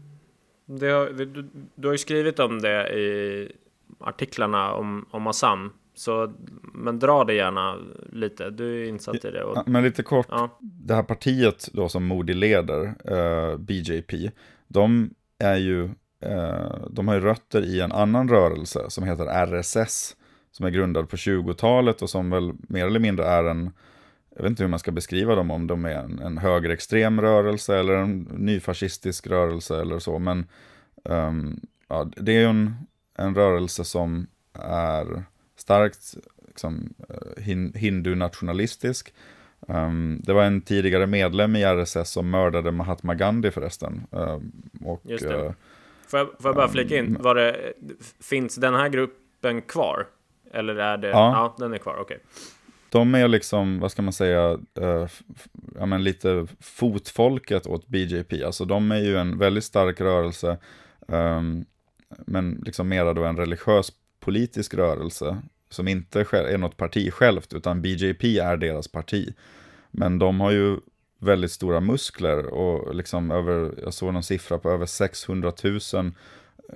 Det 0.66 0.90
har, 0.90 1.10
du, 1.10 1.50
du, 1.76 1.88
har 1.88 1.94
ju 1.94 1.98
skrivit 1.98 2.40
om 2.40 2.62
det 2.62 3.00
i 3.00 3.52
artiklarna 4.00 4.74
om, 4.74 5.06
om 5.12 5.28
Assam. 5.28 5.72
Så, 5.96 6.34
men 6.74 7.00
dra 7.00 7.24
det 7.24 7.34
gärna 7.34 7.78
lite, 8.12 8.50
du 8.50 8.84
är 8.84 8.88
insatt 8.88 9.26
i 9.26 9.32
det. 9.32 9.44
Och... 9.44 9.68
Men 9.68 9.84
lite 9.84 10.04
kort, 10.04 10.28
ja. 10.30 10.58
det 10.60 10.94
här 10.94 11.04
partiet 11.04 11.70
då 11.74 11.90
som 11.90 12.06
Modi 12.06 12.34
leder, 12.34 12.96
uh, 13.12 13.58
BJP, 13.58 14.32
de 14.68 15.10
är 15.40 15.58
ju, 15.58 15.84
uh, 16.26 16.88
de 16.90 17.08
har 17.08 17.16
ju 17.16 17.22
rötter 17.22 17.62
i 17.62 17.82
en 17.82 17.92
annan 17.92 18.30
rörelse 18.30 18.86
som 18.90 19.04
heter 19.04 19.46
RSS, 19.46 20.16
som 20.52 20.66
är 20.66 20.70
grundad 20.70 21.10
på 21.10 21.16
20-talet 21.16 22.02
och 22.02 22.10
som 22.10 22.30
väl 22.30 22.54
mer 22.70 22.86
eller 22.86 23.00
mindre 23.00 23.26
är 23.26 23.44
en 23.44 23.72
jag 24.36 24.44
vet 24.44 24.50
inte 24.50 24.64
hur 24.64 24.70
man 24.70 24.80
ska 24.80 24.92
beskriva 24.92 25.36
dem, 25.36 25.52
om 25.52 25.68
de 25.68 25.86
är 25.86 25.96
en, 25.96 26.20
en 26.20 26.38
högerextrem 26.38 27.22
rörelse 27.22 27.80
eller 27.80 27.94
en 27.94 28.20
nyfascistisk 28.22 29.28
rörelse 29.28 29.82
eller 29.82 30.00
så. 30.00 30.20
Men 30.20 30.46
um, 31.04 31.60
ja, 31.88 32.12
det 32.18 32.32
är 32.32 32.40
ju 32.40 32.46
en, 32.46 32.76
en 33.18 33.36
rörelse 33.36 33.84
som 33.84 34.28
är 34.54 35.24
starkt 35.56 36.16
liksom, 36.48 36.94
eh, 37.10 37.44
hin, 37.44 37.74
hindu-nationalistisk. 37.76 39.14
Um, 39.60 40.22
det 40.24 40.34
var 40.34 40.44
en 40.44 40.62
tidigare 40.62 41.08
medlem 41.08 41.56
i 41.56 41.64
RSS 41.64 42.10
som 42.10 42.30
mördade 42.30 42.72
Mahatma 42.72 43.16
Gandhi 43.16 43.52
förresten. 43.52 44.08
Um, 44.12 44.52
och, 44.86 45.02
Just 45.04 45.24
det. 45.24 45.46
Uh, 45.46 45.52
får, 46.08 46.20
jag, 46.20 46.28
får 46.28 46.50
jag 46.50 46.56
bara 46.56 46.68
flika 46.68 46.98
in, 46.98 47.18
var 47.20 47.36
det, 47.36 47.74
finns 48.22 48.56
den 48.56 48.74
här 48.74 48.90
gruppen 48.90 49.62
kvar? 49.62 50.08
Eller 50.52 50.76
är 50.76 50.98
det, 50.98 51.08
ja, 51.08 51.14
ja 51.14 51.56
den 51.58 51.74
är 51.74 51.78
kvar, 51.78 51.98
okej. 52.00 52.18
Okay 52.18 52.20
de 52.94 53.16
är 53.16 53.28
liksom, 53.28 53.80
vad 53.80 53.92
ska 53.92 54.02
man 54.02 54.14
säga, 54.14 54.60
eh, 54.80 55.08
ja, 55.80 55.86
men 55.86 56.04
lite 56.04 56.48
fotfolket 56.60 57.68
åt 57.68 57.88
BJP. 57.88 58.44
Alltså 58.44 58.66
de 58.66 58.92
är 58.92 59.00
ju 59.00 59.18
en 59.18 59.38
väldigt 59.38 59.64
stark 59.64 60.02
rörelse, 60.02 60.58
eh, 61.08 61.42
men 62.26 62.64
liksom 62.66 62.90
mera 62.90 63.14
då 63.14 63.24
en 63.24 63.38
religiös 63.38 63.92
politisk 64.20 64.74
rörelse 64.74 65.42
som 65.70 65.88
inte 65.88 66.20
är 66.20 66.58
något 66.58 66.78
parti 66.78 67.14
självt, 67.14 67.54
utan 67.54 67.82
BJP 67.82 68.40
är 68.40 68.58
deras 68.58 68.88
parti. 68.88 69.34
Men 69.92 70.20
de 70.20 70.42
har 70.42 70.52
ju 70.52 70.78
väldigt 71.20 71.52
stora 71.52 71.80
muskler 71.80 72.46
och 72.46 72.96
liksom 72.96 73.32
över, 73.32 73.74
jag 73.84 73.94
såg 73.94 74.14
någon 74.14 74.24
siffra 74.24 74.58
på 74.58 74.70
över 74.70 74.86
600 74.86 75.54
000 75.64 76.12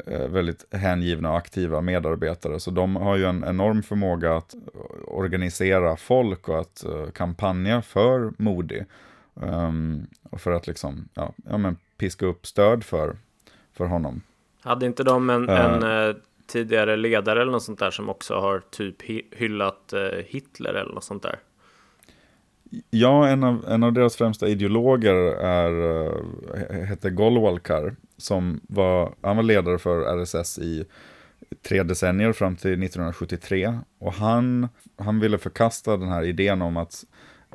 väldigt 0.05 0.73
hängivna 0.73 1.31
och 1.31 1.37
aktiva 1.37 1.81
medarbetare. 1.81 2.59
Så 2.59 2.71
de 2.71 2.95
har 2.95 3.15
ju 3.15 3.25
en 3.25 3.43
enorm 3.43 3.83
förmåga 3.83 4.37
att 4.37 4.55
organisera 5.07 5.97
folk 5.97 6.49
och 6.49 6.59
att 6.59 6.85
uh, 6.87 7.09
kampanja 7.11 7.81
för 7.81 8.31
Modi. 8.37 8.85
Um, 9.33 10.07
och 10.29 10.41
för 10.41 10.51
att 10.51 10.67
liksom, 10.67 11.09
ja, 11.13 11.33
ja, 11.49 11.57
men 11.57 11.77
piska 11.97 12.25
upp 12.25 12.47
stöd 12.47 12.83
för, 12.83 13.17
för 13.73 13.85
honom. 13.85 14.21
Hade 14.61 14.85
inte 14.85 15.03
de 15.03 15.29
en, 15.29 15.49
uh, 15.49 15.83
en 15.83 16.15
tidigare 16.47 16.95
ledare 16.95 17.41
eller 17.41 17.51
något 17.51 17.63
sånt 17.63 17.79
där 17.79 17.91
som 17.91 18.09
också 18.09 18.35
har 18.35 18.61
typ 18.69 19.01
hyllat 19.31 19.93
Hitler 20.25 20.73
eller 20.73 20.93
något 20.93 21.03
sånt 21.03 21.23
där? 21.23 21.39
Ja, 22.89 23.27
en 23.27 23.43
av, 23.43 23.65
en 23.67 23.83
av 23.83 23.93
deras 23.93 24.15
främsta 24.15 24.47
ideologer 24.47 25.15
är, 25.41 26.03
eh, 26.71 26.85
hette 26.85 27.09
Golwalkar 27.09 27.95
som 28.17 28.61
var, 28.67 29.13
han 29.21 29.35
var 29.35 29.43
ledare 29.43 29.77
för 29.77 30.23
RSS 30.23 30.59
i 30.59 30.85
tre 31.67 31.83
decennier 31.83 32.33
fram 32.33 32.55
till 32.55 32.83
1973. 32.83 33.79
Och 33.99 34.13
han, 34.13 34.67
han 34.97 35.19
ville 35.19 35.37
förkasta 35.37 35.97
den 35.97 36.09
här 36.09 36.23
idén 36.23 36.61
om 36.61 36.77
att 36.77 37.05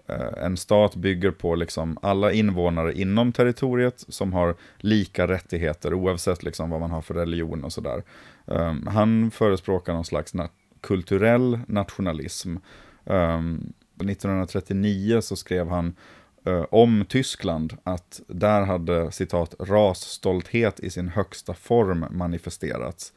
eh, 0.06 0.44
en 0.44 0.56
stat 0.56 0.96
bygger 0.96 1.30
på 1.30 1.54
liksom 1.54 1.98
alla 2.02 2.32
invånare 2.32 2.92
inom 2.92 3.32
territoriet 3.32 4.04
som 4.08 4.32
har 4.32 4.54
lika 4.78 5.28
rättigheter 5.28 5.94
oavsett 5.94 6.42
liksom 6.42 6.70
vad 6.70 6.80
man 6.80 6.90
har 6.90 7.02
för 7.02 7.14
religion 7.14 7.64
och 7.64 7.72
sådär. 7.72 8.02
Um, 8.44 8.86
han 8.86 9.30
förespråkar 9.30 9.92
någon 9.92 10.04
slags 10.04 10.34
na 10.34 10.48
kulturell 10.80 11.60
nationalism. 11.66 12.56
Um, 13.04 13.72
1939 13.94 15.20
så 15.20 15.36
skrev 15.36 15.68
han 15.68 15.94
eh, 16.44 16.64
om 16.70 17.04
Tyskland 17.08 17.76
att 17.84 18.20
där 18.26 18.62
hade 18.62 19.12
citat 19.12 19.54
rasstolthet 19.58 20.80
i 20.80 20.90
sin 20.90 21.08
högsta 21.08 21.54
form 21.54 22.04
manifesterats. 22.10 23.12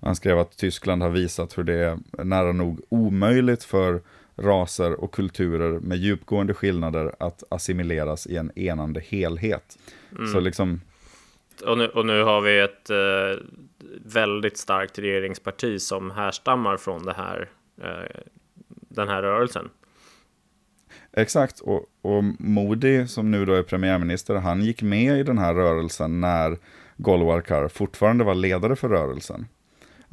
Han 0.00 0.16
skrev 0.16 0.38
att 0.38 0.56
Tyskland 0.56 1.02
har 1.02 1.10
visat 1.10 1.58
hur 1.58 1.64
det 1.64 1.74
är 1.74 2.24
nära 2.24 2.52
nog 2.52 2.80
omöjligt 2.88 3.64
för 3.64 4.00
raser 4.36 5.00
och 5.00 5.14
kulturer 5.14 5.80
med 5.80 5.98
djupgående 5.98 6.54
skillnader 6.54 7.14
att 7.18 7.42
assimileras 7.48 8.26
i 8.26 8.36
en 8.36 8.58
enande 8.58 9.00
helhet. 9.00 9.78
Mm. 10.12 10.26
Så 10.26 10.40
liksom... 10.40 10.80
Och 11.66 11.78
nu, 11.78 11.86
och 11.86 12.06
nu 12.06 12.22
har 12.22 12.40
vi 12.40 12.60
ett 12.60 12.90
eh, 12.90 13.44
väldigt 14.04 14.56
starkt 14.56 14.98
regeringsparti 14.98 15.80
som 15.80 16.10
härstammar 16.10 16.76
från 16.76 17.04
det 17.04 17.12
här, 17.12 17.48
eh, 17.82 18.20
den 18.88 19.08
här 19.08 19.22
rörelsen. 19.22 19.70
Exakt, 21.16 21.60
och, 21.60 21.82
och 22.02 22.24
Modi 22.38 23.06
som 23.06 23.30
nu 23.30 23.44
då 23.44 23.54
är 23.54 23.62
premiärminister, 23.62 24.34
han 24.34 24.62
gick 24.62 24.82
med 24.82 25.18
i 25.18 25.22
den 25.22 25.38
här 25.38 25.54
rörelsen 25.54 26.20
när 26.20 26.58
Golwalkar 26.96 27.68
fortfarande 27.68 28.24
var 28.24 28.34
ledare 28.34 28.76
för 28.76 28.88
rörelsen. 28.88 29.46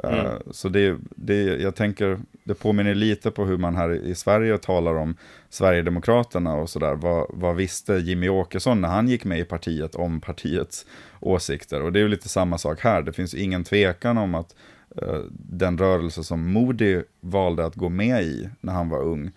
Eh, 0.03 0.19
mm. 0.19 0.41
Så 0.51 0.69
det, 0.69 0.97
det, 1.15 1.43
jag 1.43 1.75
tänker, 1.75 2.19
det 2.43 2.53
påminner 2.53 2.95
lite 2.95 3.31
på 3.31 3.45
hur 3.45 3.57
man 3.57 3.75
här 3.75 3.93
i 3.93 4.15
Sverige 4.15 4.57
talar 4.57 4.95
om 4.95 5.15
Sverigedemokraterna 5.49 6.55
och 6.55 6.69
sådär. 6.69 6.95
Vad, 6.95 7.27
vad 7.29 7.55
visste 7.55 7.93
Jimmy 7.93 8.29
Åkesson 8.29 8.81
när 8.81 8.89
han 8.89 9.07
gick 9.07 9.25
med 9.25 9.39
i 9.39 9.43
partiet 9.43 9.95
om 9.95 10.21
partiets 10.21 10.85
åsikter? 11.19 11.81
Och 11.81 11.93
det 11.93 11.99
är 11.99 12.03
ju 12.03 12.07
lite 12.07 12.29
samma 12.29 12.57
sak 12.57 12.79
här. 12.79 13.01
Det 13.01 13.13
finns 13.13 13.33
ingen 13.33 13.63
tvekan 13.63 14.17
om 14.17 14.35
att 14.35 14.55
uh, 15.01 15.21
den 15.31 15.77
rörelse 15.77 16.23
som 16.23 16.51
Modi 16.53 17.03
valde 17.21 17.65
att 17.65 17.75
gå 17.75 17.89
med 17.89 18.23
i 18.23 18.49
när 18.61 18.73
han 18.73 18.89
var 18.89 19.01
ung, 19.03 19.31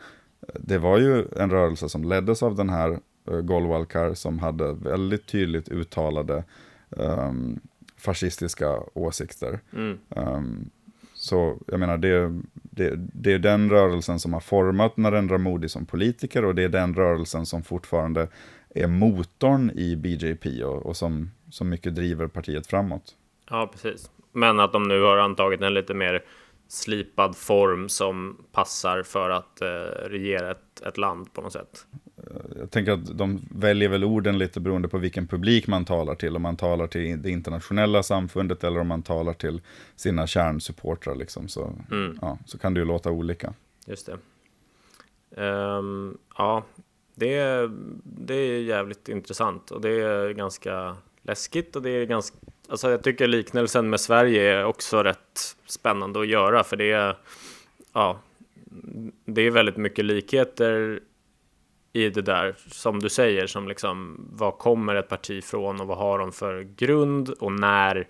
det 0.61 0.79
var 0.79 0.99
ju 0.99 1.25
en 1.37 1.51
rörelse 1.51 1.88
som 1.88 2.05
leddes 2.05 2.42
av 2.42 2.55
den 2.55 2.71
här 2.71 2.99
uh, 3.31 3.40
Golwalkar 3.40 4.14
som 4.14 4.38
hade 4.38 4.73
väldigt 4.73 5.27
tydligt 5.27 5.69
uttalade 5.69 6.45
um, 6.90 7.61
fascistiska 7.99 8.77
åsikter. 8.95 9.61
Mm. 9.73 9.99
Um, 10.09 10.71
så 11.14 11.59
jag 11.66 11.81
menar, 11.81 11.99
det, 11.99 12.42
det, 12.55 12.92
det, 12.97 13.33
är 13.33 13.38
den 13.38 13.71
rörelsen 13.71 14.19
som 14.19 14.33
har 14.33 14.40
format 14.40 14.97
Narendra 14.97 15.38
Modi 15.38 15.69
som 15.69 15.87
politiker 15.87 16.45
och 16.45 16.55
det 16.55 16.62
är 16.62 16.69
den 16.69 16.95
rörelsen 16.95 17.47
som 17.47 17.62
fortfarande 17.62 18.29
är 18.75 18.87
motorn 18.87 19.71
i 19.71 19.97
BJP 19.97 20.64
och, 20.64 20.87
och 20.87 20.97
som, 20.97 21.31
som 21.51 21.69
mycket 21.69 21.95
driver 21.95 22.27
partiet 22.27 22.66
framåt. 22.66 23.14
Ja, 23.51 23.71
precis. 23.73 24.11
Men 24.33 24.61
att 24.61 24.73
de 24.73 24.88
nu 24.88 25.03
har 25.03 25.16
antagit 25.16 25.62
en 25.62 25.75
lite 25.75 25.95
mer 25.95 26.25
slipad 26.68 27.37
form 27.37 27.88
som 27.88 28.44
passar 28.52 29.02
för 29.02 29.31
att 29.31 29.62
eh, 29.62 29.68
regera 30.09 30.50
ett, 30.50 30.83
ett 30.87 30.98
land 30.98 31.33
på 31.33 31.40
något 31.40 31.52
sätt. 31.52 31.87
Jag 32.59 32.70
tänker 32.70 32.92
att 32.92 33.18
de 33.18 33.40
väljer 33.50 33.88
väl 33.88 34.05
orden 34.05 34.38
lite 34.38 34.61
beroende 34.61 34.88
på 34.88 34.98
vilken 34.98 35.26
publik 35.26 35.66
man 35.66 35.85
talar 35.85 36.14
till. 36.14 36.37
Om 36.37 36.42
man 36.42 36.57
talar 36.57 36.87
till 36.87 37.22
det 37.22 37.31
internationella 37.31 38.02
samfundet 38.02 38.64
eller 38.64 38.81
om 38.81 38.88
man 38.88 39.02
talar 39.02 39.33
till 39.33 39.61
sina 39.96 40.26
kärnsupportrar. 40.26 41.14
Liksom. 41.14 41.48
Så, 41.48 41.72
mm. 41.90 42.18
ja, 42.20 42.38
så 42.46 42.59
kan 42.59 42.74
det 42.74 42.81
ju 42.81 42.87
låta 42.87 43.11
olika. 43.11 43.55
Just 43.87 44.07
det. 44.07 44.18
Um, 45.42 46.18
ja, 46.37 46.64
det, 47.14 47.70
det 48.05 48.35
är 48.35 48.61
jävligt 48.61 49.09
intressant 49.09 49.70
och 49.70 49.81
det 49.81 49.90
är 49.90 50.31
ganska 50.31 50.96
läskigt 51.22 51.76
och 51.76 51.83
det 51.83 51.90
är 51.90 52.07
ganska 52.07 52.37
Alltså 52.68 52.90
jag 52.90 53.02
tycker 53.02 53.26
liknelsen 53.26 53.90
med 53.90 54.00
Sverige 54.00 54.52
är 54.52 54.64
också 54.64 55.02
rätt 55.02 55.57
spännande 55.66 56.20
att 56.20 56.29
göra 56.29 56.64
för 56.64 56.76
det 56.76 56.92
är 56.92 57.16
ja, 57.92 58.20
det 59.24 59.42
är 59.42 59.50
väldigt 59.50 59.76
mycket 59.76 60.05
likheter 60.05 61.00
i 61.92 62.11
det 62.11 62.22
där 62.22 62.55
som 62.70 62.98
du 63.00 63.09
säger 63.09 63.46
som 63.46 63.68
liksom 63.68 64.26
vad 64.33 64.59
kommer 64.59 64.94
ett 64.94 65.09
parti 65.09 65.44
från 65.44 65.81
och 65.81 65.87
vad 65.87 65.98
har 65.98 66.18
de 66.18 66.33
för 66.33 66.62
grund 66.62 67.29
och 67.29 67.52
när 67.52 68.09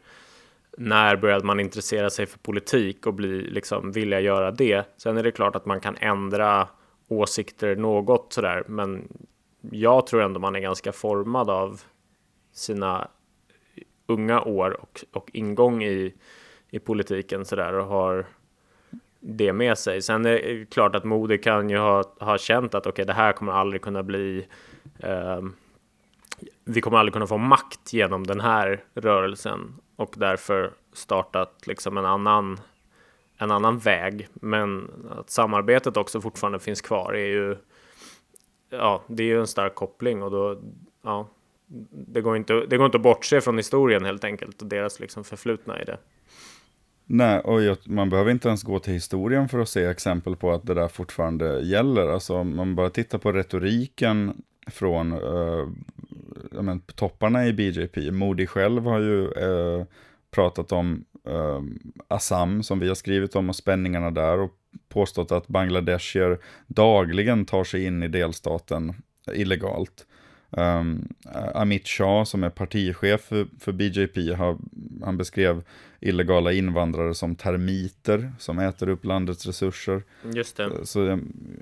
när 0.78 1.16
började 1.16 1.44
man 1.44 1.60
intressera 1.60 2.10
sig 2.10 2.26
för 2.26 2.38
politik 2.38 3.06
och 3.06 3.14
bli 3.14 3.50
liksom 3.50 3.92
vilja 3.92 4.20
göra 4.20 4.50
det. 4.50 4.84
Sen 4.96 5.16
är 5.16 5.22
det 5.22 5.30
klart 5.30 5.56
att 5.56 5.66
man 5.66 5.80
kan 5.80 5.96
ändra 5.96 6.68
åsikter 7.08 7.76
något 7.76 8.32
sådär, 8.32 8.64
men 8.66 9.08
jag 9.70 10.06
tror 10.06 10.22
ändå 10.22 10.40
man 10.40 10.56
är 10.56 10.60
ganska 10.60 10.92
formad 10.92 11.50
av 11.50 11.80
sina 12.52 13.08
unga 14.06 14.40
år 14.40 14.80
och, 14.80 15.04
och 15.12 15.30
ingång 15.32 15.82
i, 15.82 16.14
i 16.70 16.78
politiken 16.78 17.44
sådär 17.44 17.72
och 17.72 17.86
har 17.86 18.26
det 19.20 19.52
med 19.52 19.78
sig. 19.78 20.02
Sen 20.02 20.26
är 20.26 20.30
det 20.30 20.70
klart 20.70 20.94
att 20.94 21.04
Modi 21.04 21.38
kan 21.38 21.70
ju 21.70 21.78
ha, 21.78 22.04
ha 22.20 22.38
känt 22.38 22.74
att 22.74 22.86
okej, 22.86 22.90
okay, 22.90 23.04
det 23.04 23.12
här 23.12 23.32
kommer 23.32 23.52
aldrig 23.52 23.82
kunna 23.82 24.02
bli 24.02 24.46
eh, 24.98 25.40
vi 26.64 26.80
kommer 26.80 26.98
aldrig 26.98 27.12
kunna 27.12 27.26
få 27.26 27.38
makt 27.38 27.92
genom 27.92 28.26
den 28.26 28.40
här 28.40 28.84
rörelsen 28.94 29.80
och 29.96 30.14
därför 30.16 30.72
startat 30.92 31.66
liksom 31.66 31.96
en 31.96 32.04
annan 32.04 32.60
en 33.38 33.50
annan 33.50 33.78
väg. 33.78 34.28
Men 34.32 34.90
att 35.18 35.30
samarbetet 35.30 35.96
också 35.96 36.20
fortfarande 36.20 36.58
finns 36.58 36.80
kvar 36.80 37.12
är 37.12 37.26
ju 37.26 37.56
ja, 38.70 39.02
det 39.06 39.22
är 39.22 39.26
ju 39.26 39.40
en 39.40 39.46
stark 39.46 39.74
koppling 39.74 40.22
och 40.22 40.30
då 40.30 40.60
ja, 41.02 41.28
det 41.90 42.20
går 42.20 42.36
inte, 42.36 42.54
det 42.54 42.76
går 42.76 42.86
inte 42.86 42.96
att 42.96 43.02
bortse 43.02 43.40
från 43.40 43.56
historien 43.56 44.04
helt 44.04 44.24
enkelt 44.24 44.62
och 44.62 44.68
deras 44.68 45.00
liksom 45.00 45.24
förflutna 45.24 45.82
i 45.82 45.84
det. 45.84 45.98
Nej, 47.08 47.40
och 47.40 47.78
man 47.86 48.10
behöver 48.10 48.30
inte 48.30 48.48
ens 48.48 48.62
gå 48.62 48.78
till 48.78 48.92
historien 48.92 49.48
för 49.48 49.58
att 49.58 49.68
se 49.68 49.84
exempel 49.84 50.36
på 50.36 50.52
att 50.52 50.66
det 50.66 50.74
där 50.74 50.88
fortfarande 50.88 51.60
gäller. 51.60 52.08
Alltså 52.08 52.34
om 52.34 52.56
man 52.56 52.74
bara 52.74 52.90
tittar 52.90 53.18
på 53.18 53.32
retoriken 53.32 54.42
från 54.66 55.12
uh, 55.12 55.68
men, 56.50 56.80
topparna 56.80 57.46
i 57.46 57.52
BJP. 57.52 58.10
Modi 58.10 58.46
själv 58.46 58.82
har 58.82 59.00
ju 59.00 59.24
eh, 59.24 59.84
pratat 60.30 60.72
om 60.72 61.04
eh, 61.28 61.62
Assam 62.08 62.62
som 62.62 62.78
vi 62.78 62.88
har 62.88 62.94
skrivit 62.94 63.36
om 63.36 63.48
och 63.48 63.56
spänningarna 63.56 64.10
där 64.10 64.38
och 64.38 64.52
påstått 64.88 65.32
att 65.32 65.48
Bangladeshier 65.48 66.38
dagligen 66.66 67.44
tar 67.44 67.64
sig 67.64 67.84
in 67.84 68.02
i 68.02 68.08
delstaten 68.08 68.94
illegalt. 69.34 70.06
Um, 70.50 71.08
Amit 71.54 71.88
Shah 71.88 72.24
som 72.24 72.44
är 72.44 72.50
partichef 72.50 73.20
för, 73.20 73.46
för 73.60 73.72
BJP, 73.72 74.32
har, 74.32 74.58
han 75.04 75.16
beskrev 75.16 75.62
illegala 76.00 76.52
invandrare 76.52 77.14
som 77.14 77.34
termiter 77.34 78.32
som 78.38 78.58
äter 78.58 78.88
upp 78.88 79.04
landets 79.04 79.46
resurser. 79.46 80.02
Just 80.34 80.56
det. 80.56 80.86
Så 80.86 81.18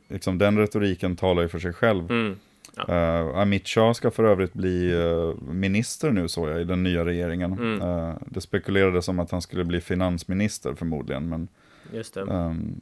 liksom, 0.08 0.38
den 0.38 0.58
retoriken 0.58 1.16
talar 1.16 1.42
ju 1.42 1.48
för 1.48 1.58
sig 1.58 1.72
själv. 1.72 2.10
Mm. 2.10 2.36
Ja. 2.76 3.22
Uh, 3.22 3.38
Amit 3.38 3.68
Shah 3.68 3.92
ska 3.92 4.10
för 4.10 4.24
övrigt 4.24 4.52
bli 4.52 4.94
uh, 4.94 5.34
minister 5.42 6.10
nu 6.10 6.28
såg 6.28 6.48
jag 6.48 6.60
i 6.60 6.64
den 6.64 6.82
nya 6.82 7.04
regeringen. 7.04 7.52
Mm. 7.52 7.82
Uh, 7.82 8.14
det 8.26 8.40
spekulerades 8.40 9.08
om 9.08 9.18
att 9.18 9.30
han 9.30 9.42
skulle 9.42 9.64
bli 9.64 9.80
finansminister 9.80 10.74
förmodligen. 10.74 11.28
Men, 11.28 11.48
Just 11.92 12.14
det. 12.14 12.20
Um, 12.20 12.80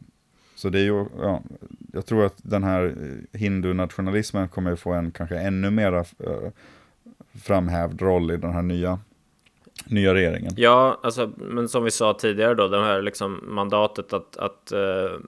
så 0.63 0.69
det 0.69 0.79
är 0.79 0.85
ju, 0.85 1.07
ja, 1.19 1.43
jag 1.93 2.07
tror 2.07 2.25
att 2.25 2.37
den 2.37 2.65
här 2.65 2.95
hindu-nationalismen 3.33 4.49
kommer 4.49 4.77
få 4.77 4.93
en 4.93 5.11
kanske 5.11 5.39
ännu 5.39 5.71
mera 5.71 5.99
uh, 6.01 6.51
framhävd 7.45 8.03
roll 8.03 8.31
i 8.31 8.37
den 8.37 8.53
här 8.53 8.63
nya, 8.63 8.99
nya 9.87 10.15
regeringen. 10.15 10.53
Ja, 10.57 11.01
alltså, 11.03 11.33
men 11.37 11.69
som 11.69 11.85
vi 11.85 11.91
sa 11.91 12.15
tidigare 12.15 12.55
då, 12.55 12.69
det 12.69 12.85
här 12.85 13.03
liksom 13.03 13.41
mandatet 13.43 14.13
att, 14.13 14.37
att 14.37 14.73
uh, 14.75 15.19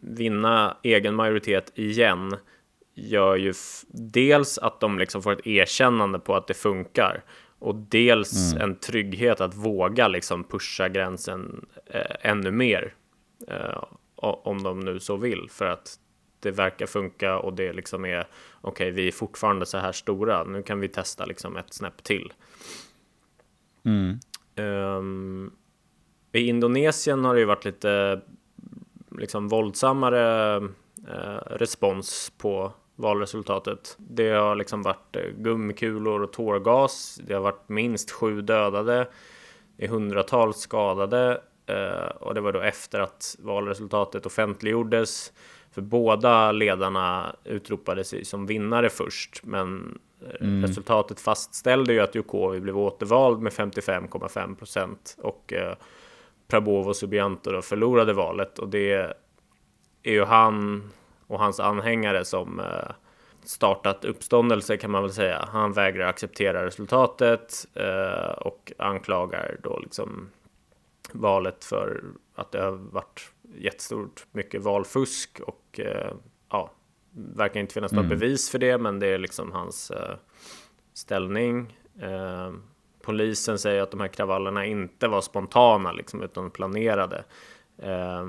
vinna 0.00 0.76
egen 0.82 1.14
majoritet 1.14 1.72
igen 1.74 2.36
gör 2.94 3.36
ju 3.36 3.52
dels 3.92 4.58
att 4.58 4.80
de 4.80 4.98
liksom 4.98 5.22
får 5.22 5.32
ett 5.32 5.46
erkännande 5.46 6.18
på 6.18 6.34
att 6.36 6.46
det 6.46 6.54
funkar 6.54 7.22
och 7.58 7.74
dels 7.74 8.52
mm. 8.52 8.64
en 8.64 8.76
trygghet 8.76 9.40
att 9.40 9.54
våga 9.54 10.08
liksom 10.08 10.44
pusha 10.44 10.88
gränsen 10.88 11.66
eh, 11.86 12.30
ännu 12.30 12.50
mer. 12.50 12.94
Eh, 13.48 13.82
om 14.20 14.62
de 14.62 14.80
nu 14.80 15.00
så 15.00 15.16
vill 15.16 15.46
för 15.50 15.66
att 15.66 15.98
det 16.40 16.50
verkar 16.50 16.86
funka 16.86 17.38
och 17.38 17.52
det 17.52 17.72
liksom 17.72 18.04
är 18.04 18.20
okej, 18.20 18.70
okay, 18.70 18.90
vi 18.90 19.08
är 19.08 19.12
fortfarande 19.12 19.66
så 19.66 19.78
här 19.78 19.92
stora. 19.92 20.44
Nu 20.44 20.62
kan 20.62 20.80
vi 20.80 20.88
testa 20.88 21.24
liksom 21.24 21.56
ett 21.56 21.74
snäpp 21.74 22.04
till. 22.04 22.32
Mm. 23.84 24.18
Um, 24.56 25.52
I 26.32 26.48
Indonesien 26.48 27.24
har 27.24 27.34
det 27.34 27.40
ju 27.40 27.46
varit 27.46 27.64
lite 27.64 28.20
liksom 29.18 29.48
våldsammare 29.48 30.56
uh, 31.08 31.40
respons 31.50 32.32
på 32.38 32.72
valresultatet. 32.96 33.96
Det 33.98 34.30
har 34.30 34.56
liksom 34.56 34.82
varit 34.82 35.16
uh, 35.16 35.42
gummikulor 35.42 36.22
och 36.22 36.32
tårgas. 36.32 37.20
Det 37.26 37.34
har 37.34 37.40
varit 37.40 37.68
minst 37.68 38.10
sju 38.10 38.40
dödade. 38.40 39.08
Det 39.76 39.84
är 39.84 39.88
hundratals 39.88 40.56
skadade 40.56 41.40
Eh, 41.40 41.49
och 42.20 42.34
det 42.34 42.40
var 42.40 42.52
då 42.52 42.60
efter 42.60 43.00
att 43.00 43.36
valresultatet 43.38 44.26
offentliggjordes. 44.26 45.32
För 45.72 45.82
båda 45.82 46.52
ledarna 46.52 47.36
utropade 47.44 48.04
sig 48.04 48.24
som 48.24 48.46
vinnare 48.46 48.90
först, 48.90 49.40
men 49.44 49.98
eh, 50.26 50.46
mm. 50.46 50.62
resultatet 50.62 51.20
fastställde 51.20 51.92
ju 51.92 52.00
att 52.00 52.14
Jokowi 52.14 52.60
blev 52.60 52.78
återvald 52.78 53.40
med 53.40 53.52
55,5 53.52 54.56
procent 54.56 55.16
och 55.18 55.52
eh, 55.52 55.74
Prabowo 56.48 56.94
Subianto 56.94 57.50
då 57.50 57.62
förlorade 57.62 58.12
valet 58.12 58.58
och 58.58 58.68
det 58.68 58.92
är 60.02 60.12
ju 60.12 60.24
han 60.24 60.90
och 61.26 61.38
hans 61.38 61.60
anhängare 61.60 62.24
som 62.24 62.60
eh, 62.60 62.90
startat 63.44 64.04
uppståndelse 64.04 64.76
kan 64.76 64.90
man 64.90 65.02
väl 65.02 65.12
säga. 65.12 65.48
Han 65.52 65.72
vägrar 65.72 66.06
acceptera 66.06 66.66
resultatet 66.66 67.66
eh, 67.74 68.30
och 68.30 68.72
anklagar 68.78 69.56
då 69.62 69.78
liksom 69.78 70.30
valet 71.12 71.64
för 71.64 72.04
att 72.34 72.52
det 72.52 72.62
har 72.62 72.72
varit 72.72 73.32
jättestort 73.58 74.26
mycket 74.32 74.62
valfusk 74.62 75.40
och 75.40 75.80
eh, 75.80 76.12
ja, 76.50 76.70
verkar 77.12 77.60
inte 77.60 77.74
finnas 77.74 77.92
mm. 77.92 78.04
något 78.04 78.18
bevis 78.18 78.50
för 78.50 78.58
det, 78.58 78.78
men 78.78 78.98
det 78.98 79.06
är 79.06 79.18
liksom 79.18 79.52
hans 79.52 79.90
eh, 79.90 80.16
ställning. 80.94 81.78
Eh, 82.00 82.52
polisen 83.02 83.58
säger 83.58 83.82
att 83.82 83.90
de 83.90 84.00
här 84.00 84.08
kravallerna 84.08 84.66
inte 84.66 85.08
var 85.08 85.20
spontana, 85.20 85.92
liksom, 85.92 86.22
utan 86.22 86.50
planerade. 86.50 87.24
Eh, 87.78 88.26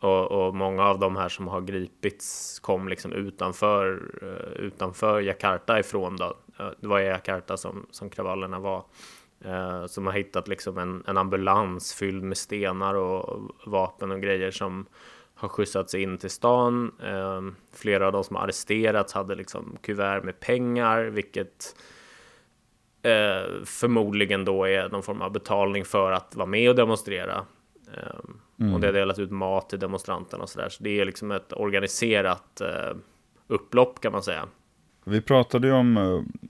Och, 0.00 0.32
och, 0.32 0.54
många 0.54 0.84
av 0.84 0.98
de 0.98 1.16
här 1.16 1.28
som 1.28 1.48
har 1.48 1.60
gripits 1.60 2.58
kom 2.58 2.88
liksom 2.88 3.12
utanför, 3.12 4.02
uh, 4.22 4.66
utanför 4.66 5.20
Jakarta 5.20 5.80
ifrån 5.80 6.16
då. 6.16 6.36
Uh, 6.60 6.70
det 6.80 6.88
var 6.88 7.00
i 7.00 7.06
Jakarta 7.06 7.56
som, 7.56 7.86
som 7.90 8.10
kravallerna 8.10 8.58
var. 8.58 8.84
Uh, 9.46 9.86
som 9.86 10.06
har 10.06 10.12
hittat 10.12 10.48
liksom 10.48 10.78
en, 10.78 11.04
en 11.06 11.16
ambulans 11.16 11.94
fylld 11.94 12.22
med 12.22 12.36
stenar 12.36 12.94
och 12.94 13.50
vapen 13.66 14.10
och 14.10 14.22
grejer 14.22 14.50
som 14.50 14.86
har 15.34 15.48
skjutsats 15.48 15.94
in 15.94 16.18
till 16.18 16.30
stan. 16.30 16.92
flera 17.74 18.06
av 18.06 18.12
de 18.12 18.24
som 18.24 18.36
har 18.36 18.42
arresterats 18.42 19.12
hade 19.12 19.34
liksom 19.34 19.76
kuvert 19.82 20.22
med 20.22 20.40
pengar, 20.40 21.04
vilket 21.04 21.76
förmodligen 23.64 24.44
då 24.44 24.64
är 24.64 24.88
någon 24.88 25.02
form 25.02 25.22
av 25.22 25.32
betalning 25.32 25.84
för 25.84 26.12
att 26.12 26.36
vara 26.36 26.46
med 26.46 26.68
och 26.70 26.76
demonstrera. 26.76 27.46
Mm. 28.60 28.74
Och 28.74 28.80
det 28.80 28.86
har 28.86 28.92
delat 28.92 29.18
ut 29.18 29.30
mat 29.30 29.70
till 29.70 29.78
demonstranterna 29.78 30.42
och 30.42 30.48
sådär. 30.48 30.68
Så 30.68 30.82
det 30.82 31.00
är 31.00 31.04
liksom 31.04 31.30
ett 31.30 31.52
organiserat 31.52 32.62
uh, 32.62 32.98
upplopp 33.46 34.00
kan 34.00 34.12
man 34.12 34.22
säga. 34.22 34.48
Vi 35.08 35.20
pratade 35.20 35.66
ju 35.66 35.72
om 35.72 35.96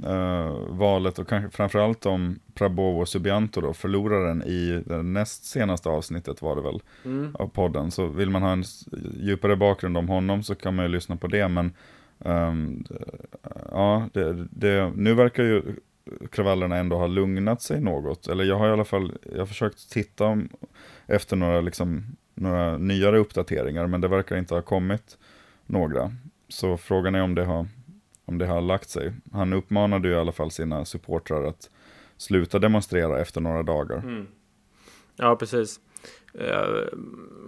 uh, 0.06 0.76
valet 0.76 1.18
och 1.18 1.28
kanske 1.28 1.56
framförallt 1.56 2.06
om 2.06 2.38
Prabowo 2.54 3.06
Subianto 3.06 3.60
då, 3.60 3.72
förloraren 3.72 4.42
i 4.42 4.82
det 4.86 5.02
näst 5.02 5.44
senaste 5.44 5.88
avsnittet 5.88 6.42
var 6.42 6.56
det 6.56 6.62
väl 6.62 6.80
mm. 7.04 7.34
av 7.34 7.48
podden. 7.48 7.90
Så 7.90 8.06
vill 8.06 8.30
man 8.30 8.42
ha 8.42 8.52
en 8.52 8.64
djupare 9.14 9.56
bakgrund 9.56 9.96
om 9.96 10.08
honom 10.08 10.42
så 10.42 10.54
kan 10.54 10.74
man 10.74 10.84
ju 10.84 10.90
lyssna 10.90 11.16
på 11.16 11.26
det. 11.26 11.48
Men 11.48 11.72
um, 12.18 12.84
ja, 13.70 14.08
det, 14.12 14.46
det, 14.50 14.92
nu 14.96 15.14
verkar 15.14 15.42
ju 15.42 15.62
kravallerna 16.30 16.76
ändå 16.76 16.96
ha 16.96 17.06
lugnat 17.06 17.62
sig 17.62 17.80
något. 17.80 18.28
Eller 18.28 18.44
jag 18.44 18.58
har 18.58 18.68
i 18.68 18.72
alla 18.72 18.84
fall, 18.84 19.12
jag 19.32 19.38
har 19.38 19.46
försökt 19.46 19.90
titta 19.90 20.42
efter 21.06 21.36
några, 21.36 21.60
liksom, 21.60 22.16
några 22.34 22.78
nyare 22.78 23.18
uppdateringar, 23.18 23.86
men 23.86 24.00
det 24.00 24.08
verkar 24.08 24.36
inte 24.36 24.54
ha 24.54 24.62
kommit 24.62 25.18
några. 25.66 26.12
Så 26.48 26.76
frågan 26.76 27.14
är 27.14 27.22
om 27.22 27.34
det 27.34 27.44
har, 27.44 27.66
om 28.28 28.38
det 28.38 28.46
har 28.46 28.60
lagt 28.60 28.88
sig. 28.88 29.12
Han 29.32 29.52
uppmanade 29.52 30.08
ju 30.08 30.14
i 30.14 30.18
alla 30.18 30.32
fall 30.32 30.50
sina 30.50 30.84
supportrar 30.84 31.44
att 31.44 31.70
sluta 32.16 32.58
demonstrera 32.58 33.20
efter 33.20 33.40
några 33.40 33.62
dagar. 33.62 33.96
Mm. 33.96 34.26
Ja, 35.16 35.36
precis. 35.36 35.80
Jag 36.32 36.88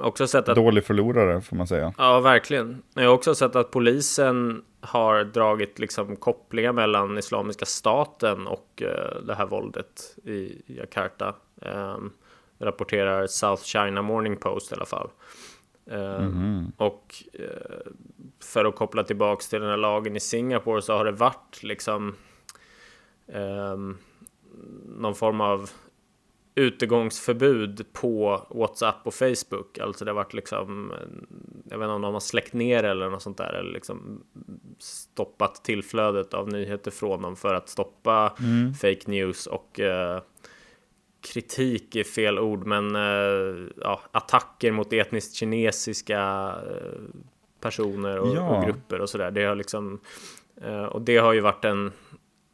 också 0.00 0.26
sett 0.26 0.48
att... 0.48 0.56
Dålig 0.56 0.84
förlorare 0.84 1.40
får 1.40 1.56
man 1.56 1.66
säga. 1.66 1.94
Ja, 1.98 2.20
verkligen. 2.20 2.82
Jag 2.94 3.02
har 3.02 3.14
också 3.14 3.34
sett 3.34 3.56
att 3.56 3.70
polisen 3.70 4.62
har 4.80 5.24
dragit 5.24 5.78
liksom 5.78 6.16
kopplingar 6.16 6.72
mellan 6.72 7.18
Islamiska 7.18 7.64
staten 7.64 8.46
och 8.46 8.82
uh, 8.82 9.22
det 9.26 9.34
här 9.34 9.46
våldet 9.46 10.16
i 10.24 10.62
Jakarta. 10.66 11.34
Um, 11.62 12.12
rapporterar 12.58 13.26
South 13.26 13.62
China 13.62 14.02
Morning 14.02 14.36
Post 14.36 14.72
i 14.72 14.74
alla 14.74 14.84
fall. 14.84 15.10
Mm. 15.90 16.72
Och 16.76 17.14
uh, 17.40 17.92
för 18.42 18.64
att 18.64 18.76
koppla 18.76 19.04
tillbaks 19.04 19.48
till 19.48 19.60
den 19.60 19.70
här 19.70 19.76
lagen 19.76 20.16
i 20.16 20.20
Singapore 20.20 20.82
så 20.82 20.92
har 20.92 21.04
det 21.04 21.12
varit 21.12 21.62
liksom 21.62 22.14
um, 23.26 23.98
någon 24.98 25.14
form 25.14 25.40
av 25.40 25.70
utegångsförbud 26.54 27.86
på 27.92 28.42
WhatsApp 28.50 29.06
och 29.06 29.14
Facebook. 29.14 29.78
Alltså 29.78 30.04
det 30.04 30.10
har 30.10 30.16
varit 30.16 30.34
liksom, 30.34 30.92
jag 31.70 31.78
vet 31.78 31.84
inte 31.84 31.94
om 31.94 32.02
de 32.02 32.12
har 32.12 32.20
släckt 32.20 32.52
ner 32.52 32.84
eller 32.84 33.10
något 33.10 33.22
sånt 33.22 33.38
där, 33.38 33.52
eller 33.52 33.72
liksom 33.72 34.24
stoppat 34.78 35.64
tillflödet 35.64 36.34
av 36.34 36.48
nyheter 36.48 36.90
från 36.90 37.22
dem 37.22 37.36
för 37.36 37.54
att 37.54 37.68
stoppa 37.68 38.36
mm. 38.38 38.74
fake 38.74 39.10
news 39.10 39.46
och 39.46 39.80
uh, 39.82 40.20
kritik 41.20 41.96
är 41.96 42.04
fel 42.04 42.38
ord, 42.38 42.66
men 42.66 42.96
uh, 42.96 43.68
ja, 43.80 44.00
attacker 44.12 44.72
mot 44.72 44.92
etniskt 44.92 45.34
kinesiska 45.34 46.52
uh, 46.52 47.00
personer 47.60 48.18
och, 48.18 48.36
ja. 48.36 48.56
och, 48.56 48.66
grupper 48.66 49.00
och 49.00 49.10
sådär. 49.10 49.30
Det 49.30 49.44
har 49.44 49.54
liksom, 49.54 50.00
och 50.90 51.02
det 51.02 51.16
har 51.16 51.32
ju 51.32 51.40
varit 51.40 51.64
en 51.64 51.92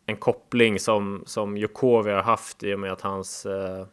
en 0.07 0.17
koppling 0.17 0.79
som, 0.79 1.23
som 1.27 1.57
Jokowi 1.57 2.11
har 2.11 2.23
haft 2.23 2.63
i 2.65 2.75
och 2.75 2.81
med 2.81 2.93
att 2.93 3.01
hans 3.01 3.47
eh, 3.47 3.87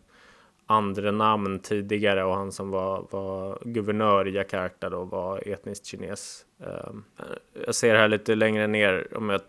andra 0.65 1.11
namn 1.11 1.59
tidigare 1.59 2.23
och 2.23 2.35
han 2.35 2.51
som 2.51 2.69
var, 2.69 3.07
var 3.11 3.59
guvernör 3.61 4.27
i 4.27 4.31
Jakarta 4.31 4.89
då 4.89 5.03
var 5.03 5.47
etniskt 5.47 5.85
kines. 5.85 6.45
Eh, 6.59 6.93
jag 7.65 7.75
ser 7.75 7.95
här 7.95 8.07
lite 8.07 8.35
längre 8.35 8.67
ner 8.67 9.17
om 9.17 9.29
jag 9.29 9.41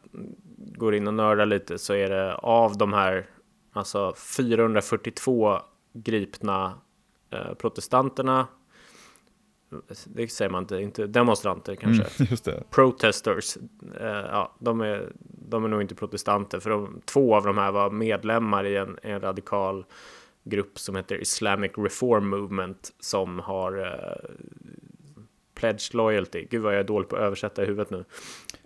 går 0.57 0.95
in 0.95 1.07
och 1.07 1.15
nördar 1.15 1.47
lite 1.47 1.79
så 1.79 1.95
är 1.95 2.11
det 2.11 2.35
av 2.35 2.79
de 2.79 2.93
här 2.93 3.27
alltså 3.75 4.15
442 4.15 5.59
gripna 5.93 6.79
eh, 7.31 7.55
protestanterna 7.55 8.47
det 10.05 10.29
säger 10.29 10.51
man 10.51 10.63
inte, 10.63 10.77
inte 10.77 11.07
demonstranter 11.07 11.75
kanske. 11.75 12.25
Mm. 12.25 12.63
Protesters. 12.71 13.57
Eh, 14.01 14.07
ja, 14.07 14.55
de, 14.59 14.81
är, 14.81 15.13
de 15.49 15.65
är 15.65 15.69
nog 15.69 15.83
inte 15.83 15.95
protestanter, 15.95 16.61
för 16.61 16.71
de, 16.71 17.01
två 17.05 17.37
av 17.37 17.45
de 17.45 17.59
här 17.59 17.73
var 17.73 17.91
medlemmar 17.91 18.65
i 18.65 18.77
en, 18.77 18.99
en 19.03 19.21
radikal 19.21 19.85
grupp 20.45 20.79
som 20.79 20.97
heter 20.97 21.21
Islamic 21.21 21.73
Reform 21.77 22.29
Movement 22.29 22.93
som 23.01 23.39
har 23.39 23.79
eh, 23.79 24.31
pledged 25.55 25.95
loyalty. 25.95 26.47
Gud 26.51 26.63
vad 26.63 26.73
jag 26.73 26.81
är 26.81 26.85
dålig 26.85 27.09
på 27.09 27.17
att 27.17 27.23
översätta 27.23 27.63
i 27.63 27.67
huvudet 27.67 27.91
nu. 27.91 28.05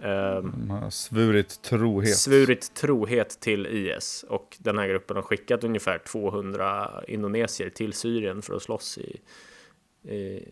Um, 0.08 0.90
svurit 0.90 1.62
trohet. 1.62 2.16
Svurit 2.16 2.74
trohet 2.74 3.40
till 3.40 3.66
IS. 3.66 4.24
Och 4.28 4.56
den 4.60 4.78
här 4.78 4.88
gruppen 4.88 5.16
har 5.16 5.22
skickat 5.22 5.64
ungefär 5.64 5.98
200 5.98 6.90
indonesier 7.08 7.70
till 7.70 7.92
Syrien 7.92 8.42
för 8.42 8.56
att 8.56 8.62
slåss 8.62 8.98
i, 8.98 9.20
i 10.10 10.48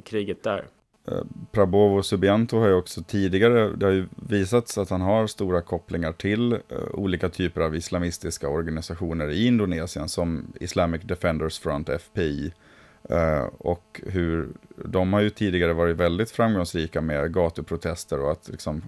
i 0.00 0.02
kriget 0.02 0.42
där. 0.42 0.66
Eh, 1.08 1.22
Prabowo 1.52 2.02
Subianto 2.02 2.58
har 2.58 2.68
ju 2.68 2.74
också 2.74 3.02
tidigare, 3.02 3.76
det 3.76 3.86
har 3.86 3.92
ju 3.92 4.06
visats 4.28 4.78
att 4.78 4.90
han 4.90 5.00
har 5.00 5.26
stora 5.26 5.62
kopplingar 5.62 6.12
till 6.12 6.52
uh, 6.52 6.60
olika 6.92 7.28
typer 7.28 7.60
av 7.60 7.76
islamistiska 7.76 8.48
organisationer 8.48 9.28
i 9.28 9.46
Indonesien 9.46 10.08
som 10.08 10.52
Islamic 10.60 11.02
Defenders 11.02 11.58
Front, 11.58 11.88
FPI. 11.88 12.52
Uh, 13.10 13.48
och 13.58 14.00
hur 14.06 14.48
de 14.76 15.12
har 15.12 15.20
ju 15.20 15.30
tidigare 15.30 15.72
varit 15.72 15.96
väldigt 15.96 16.30
framgångsrika 16.30 17.00
med 17.00 17.34
gatuprotester 17.34 18.20
och 18.20 18.32
att 18.32 18.48
liksom 18.48 18.82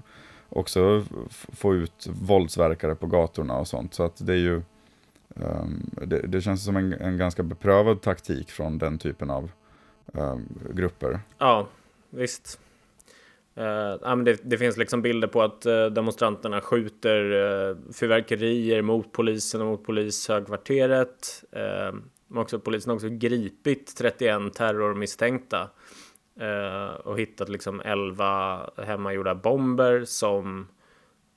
också 0.48 1.04
få 1.30 1.74
ut 1.74 2.06
våldsverkare 2.22 2.94
på 2.94 3.06
gatorna 3.06 3.58
och 3.58 3.68
sånt. 3.68 3.94
Så 3.94 4.02
att 4.02 4.26
det 4.26 4.32
är 4.32 4.36
ju, 4.36 4.62
um, 5.34 5.90
det, 6.06 6.26
det, 6.26 6.40
känns 6.40 6.64
som 6.64 6.76
en, 6.76 6.92
en 6.92 7.18
ganska 7.18 7.42
beprövad 7.42 8.00
taktik 8.00 8.50
från 8.50 8.78
den 8.78 8.98
typen 8.98 9.30
av 9.30 9.50
um, 10.12 10.48
grupper. 10.74 11.20
Ja, 11.38 11.68
visst. 12.10 12.60
Uh, 13.58 13.64
ja, 14.02 14.14
men 14.14 14.24
det, 14.24 14.38
det, 14.42 14.58
finns 14.58 14.76
liksom 14.76 15.02
bilder 15.02 15.28
på 15.28 15.42
att 15.42 15.66
uh, 15.66 15.86
demonstranterna 15.86 16.60
skjuter 16.60 17.32
uh, 17.32 17.76
fyrverkerier 17.92 18.82
mot 18.82 19.12
polisen 19.12 19.60
och 19.60 19.66
mot 19.66 19.84
polishögkvarteret. 19.84 21.44
Uh, 21.56 22.00
också, 22.38 22.58
polisen 22.58 22.90
har 22.90 22.94
också 22.94 23.08
gripit 23.08 23.96
31 23.96 24.54
terrormisstänkta 24.54 25.70
uh, 26.40 26.94
och 26.94 27.18
hittat 27.18 27.48
liksom 27.48 27.80
11 27.80 28.70
hemmagjorda 28.76 29.34
bomber 29.34 30.04
som 30.04 30.68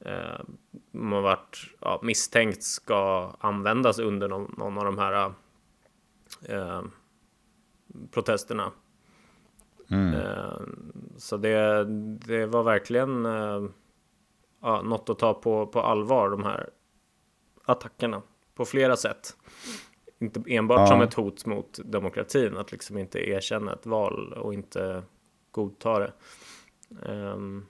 uh, 0.05 0.45
man 0.91 1.23
varit 1.23 1.57
ja, 1.79 1.99
misstänkt 2.03 2.63
ska 2.63 3.31
användas 3.39 3.99
under 3.99 4.27
någon, 4.27 4.55
någon 4.57 4.77
av 4.77 4.85
de 4.85 4.97
här 4.97 5.33
protesterna. 8.11 8.71
Mm. 9.89 10.13
Eh, 10.13 10.61
så 11.17 11.37
det, 11.37 11.85
det 12.25 12.45
var 12.45 12.63
verkligen 12.63 13.25
eh, 13.25 13.63
ja, 14.61 14.81
något 14.81 15.09
att 15.09 15.19
ta 15.19 15.33
på, 15.33 15.67
på 15.67 15.81
allvar, 15.81 16.29
de 16.29 16.43
här 16.43 16.69
attackerna 17.65 18.21
på 18.55 18.65
flera 18.65 18.95
sätt. 18.95 19.35
Inte 20.25 20.43
enbart 20.47 20.79
ja. 20.79 20.87
som 20.87 21.01
ett 21.01 21.13
hot 21.13 21.45
mot 21.45 21.79
demokratin, 21.85 22.57
att 22.57 22.71
liksom 22.71 22.97
inte 22.97 23.29
erkänna 23.29 23.73
ett 23.73 23.85
val 23.85 24.33
och 24.33 24.53
inte 24.53 25.03
godta 25.51 25.99
det. 25.99 26.11
Um... 27.05 27.65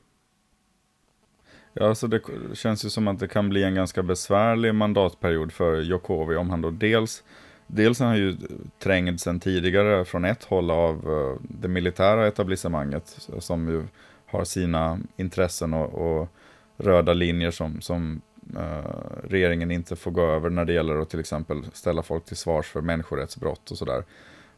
Ja, 1.74 1.88
alltså 1.90 2.08
det 2.08 2.22
känns 2.54 2.86
ju 2.86 2.90
som 2.90 3.08
att 3.08 3.20
det 3.20 3.28
kan 3.28 3.50
bli 3.50 3.64
en 3.64 3.76
ganska 3.76 4.04
besvärlig 4.04 4.76
mandatperiod 4.76 5.52
för 5.52 5.82
Jokowi 5.82 6.36
om 6.36 6.50
han 6.50 6.62
då 6.62 6.70
dels 6.70 7.24
Dels 7.68 8.02
är 8.02 8.06
han 8.06 8.18
ju 8.18 8.38
trängd 8.80 9.22
sedan 9.22 9.40
tidigare 9.40 10.06
från 10.06 10.26
ett 10.26 10.44
håll 10.44 10.72
av 10.72 11.10
uh, 11.10 11.36
det 11.42 11.68
militära 11.68 12.28
etablissemanget 12.28 13.30
som 13.40 13.70
ju 13.70 13.84
har 14.26 14.44
sina 14.44 15.00
intressen 15.18 15.74
och, 15.74 15.94
och 15.94 16.30
röda 16.78 17.14
linjer 17.14 17.52
som, 17.52 17.82
som 17.82 18.22
Eh, 18.54 18.92
regeringen 19.24 19.72
inte 19.72 19.96
får 19.96 20.12
gå 20.12 20.22
över 20.22 20.50
när 20.50 20.66
det 20.66 20.74
gäller 20.74 20.96
att 20.96 21.10
till 21.10 21.20
exempel 21.20 21.66
ställa 21.74 22.04
folk 22.04 22.26
till 22.26 22.38
svars 22.38 22.66
för 22.66 22.82
människorättsbrott 22.82 23.72
och 23.72 23.78
sådär. 23.78 24.04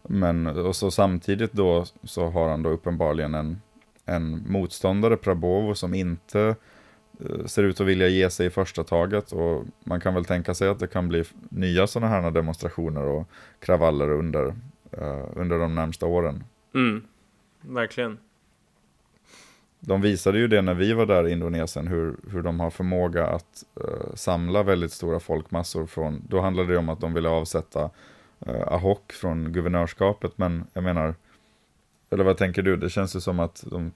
Men 0.04 0.48
och 0.48 0.76
så 0.76 0.92
samtidigt 0.92 1.54
då 1.54 1.86
så 2.04 2.28
har 2.28 2.50
han 2.50 2.64
då 2.64 2.70
uppenbarligen 2.70 3.34
en, 3.34 3.62
en 4.06 4.52
motståndare, 4.52 5.18
Prabovo, 5.18 5.76
som 5.76 5.94
inte 5.94 6.56
eh, 7.20 7.46
ser 7.46 7.64
ut 7.64 7.82
att 7.82 7.88
vilja 7.88 8.08
ge 8.08 8.30
sig 8.30 8.48
i 8.48 8.50
första 8.50 8.84
taget 8.84 9.32
och 9.32 9.66
man 9.84 10.02
kan 10.02 10.14
väl 10.14 10.26
tänka 10.26 10.54
sig 10.54 10.68
att 10.70 10.80
det 10.80 10.88
kan 10.88 11.08
bli 11.08 11.24
nya 11.50 11.88
sådana 11.88 12.08
här 12.08 12.32
demonstrationer 12.32 13.04
och 13.04 13.30
kravaller 13.60 14.12
under, 14.12 14.46
uh, 14.98 15.28
under 15.36 15.60
de 15.60 15.76
närmsta 15.76 16.06
åren. 16.06 16.44
Mm. 16.74 17.04
verkligen. 17.62 18.18
De 19.80 20.02
visade 20.02 20.40
ju 20.40 20.48
det 20.48 20.62
när 20.62 20.74
vi 20.74 20.94
var 20.94 21.06
där 21.06 21.28
i 21.28 21.32
Indonesien, 21.32 21.88
hur, 21.88 22.16
hur 22.32 22.42
de 22.42 22.60
har 22.60 22.70
förmåga 22.70 23.28
att 23.28 23.64
uh, 23.82 24.16
samla 24.16 24.64
väldigt 24.64 24.92
stora 24.92 25.20
folkmassor 25.20 25.86
från, 25.86 26.24
då 26.30 26.42
handlade 26.42 26.74
det 26.74 26.78
om 26.78 26.90
att 26.90 27.00
de 27.00 27.14
ville 27.14 27.30
avsätta 27.30 27.90
eh, 28.40 28.56
uh, 28.56 28.74
Ahok 28.74 29.14
från 29.14 29.54
guvernörskapet, 29.54 30.38
men 30.38 30.64
jag 30.74 30.84
menar, 30.84 31.16
eller 32.10 32.24
vad 32.24 32.38
tänker 32.38 32.62
du? 32.62 32.78
Det 32.78 32.90
känns 32.90 33.16
ju 33.16 33.20
som 33.20 33.40
att 33.40 33.64
de 33.68 33.92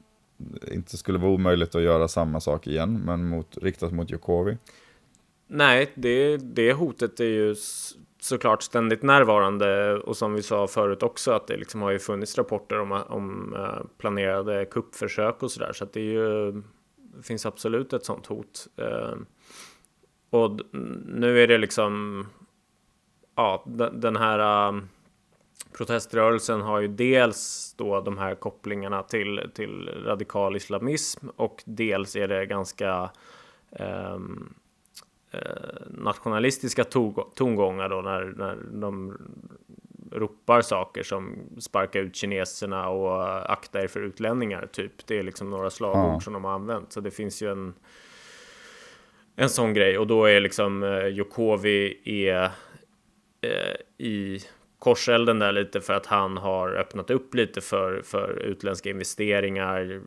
eh, 0.62 0.76
inte 0.76 0.98
skulle 0.98 1.18
vara 1.18 1.32
omöjligt 1.32 1.76
att 1.76 1.82
göra 1.82 2.08
samma 2.08 2.40
sak 2.40 2.68
igen, 2.68 3.02
men 3.06 3.26
mot, 3.26 3.58
riktat 3.58 3.92
mot 3.92 4.10
Jokowi. 4.10 4.58
Nej, 5.48 5.92
det, 5.96 6.38
det 6.38 6.74
hotet 6.74 7.20
är 7.20 7.26
ju 7.26 7.56
såklart 8.24 8.64
ständigt 8.64 9.04
närvarande 9.04 9.98
och 9.98 10.18
som 10.18 10.34
vi 10.34 10.44
sa 10.44 10.68
förut 10.68 11.04
också 11.04 11.32
att 11.32 11.48
det 11.48 11.58
liksom 11.58 11.82
har 11.82 11.92
ju 11.92 12.00
funnits 12.00 12.38
rapporter 12.38 12.80
om, 12.80 12.92
om 12.92 13.56
eh, 13.56 13.86
planerade 13.98 14.66
kuppförsök 14.66 15.44
och 15.44 15.52
sådär 15.52 15.74
så 15.74 15.84
att 15.84 15.94
det 15.94 16.00
är 16.00 16.14
ju 16.14 16.52
det 16.96 17.24
finns 17.24 17.46
absolut 17.46 17.94
ett 17.94 18.06
sånt 18.06 18.26
hot. 18.26 18.68
Eh, 18.78 19.16
och 20.30 20.60
nu 21.06 21.44
är 21.44 21.48
det 21.48 21.58
liksom 21.58 22.26
ja, 23.36 23.66
den 23.94 24.16
här 24.16 24.70
eh, 24.70 24.82
proteströrelsen 25.78 26.62
har 26.62 26.80
ju 26.80 26.88
dels 26.88 27.74
då 27.78 28.02
de 28.02 28.18
här 28.18 28.36
kopplingarna 28.36 29.04
till, 29.04 29.50
till 29.54 29.90
radikal 30.06 30.56
islamism 30.56 31.28
och 31.36 31.64
dels 31.66 32.16
är 32.16 32.28
det 32.28 32.46
ganska 32.46 33.10
um, 33.70 34.54
Eh, 34.54 34.61
nationalistiska 35.90 36.84
tongångar 37.36 37.90
då 37.90 38.02
när, 38.02 38.34
när 38.38 38.58
de 38.82 39.18
ropar 40.12 40.62
saker 40.62 41.04
som 41.04 41.36
sparka 41.60 42.00
ut 42.00 42.16
kineserna 42.16 42.90
och 42.90 43.52
akta 43.52 43.82
er 43.82 43.88
för 43.88 44.00
utlänningar 44.00 44.68
typ. 44.72 45.08
Det 45.08 45.20
är 45.20 45.24
liksom 45.24 45.50
några 45.50 45.70
slagord 45.70 46.14
ja. 46.14 46.20
som 46.20 46.34
de 46.34 46.44
har 46.44 46.52
använt. 46.52 46.94
Så 46.94 47.02
det 47.02 47.12
finns 47.12 47.42
ju 47.42 47.52
en 47.52 47.74
en 49.36 49.50
sån 49.50 49.74
grej 49.74 49.98
och 49.98 50.08
då 50.08 50.26
är 50.26 50.40
liksom 50.40 50.84
eh, 50.84 51.08
Jokovi 51.08 52.02
är 52.06 52.44
eh, 53.42 53.76
i 53.98 54.40
korselden 54.80 55.40
där 55.40 55.52
lite 55.52 55.82
för 55.82 55.94
att 55.94 56.06
han 56.06 56.38
har 56.38 56.70
öppnat 56.70 57.10
upp 57.10 57.36
lite 57.36 57.62
för, 57.62 58.02
för 58.02 58.40
utländska 58.40 58.90
investeringar, 58.90 60.02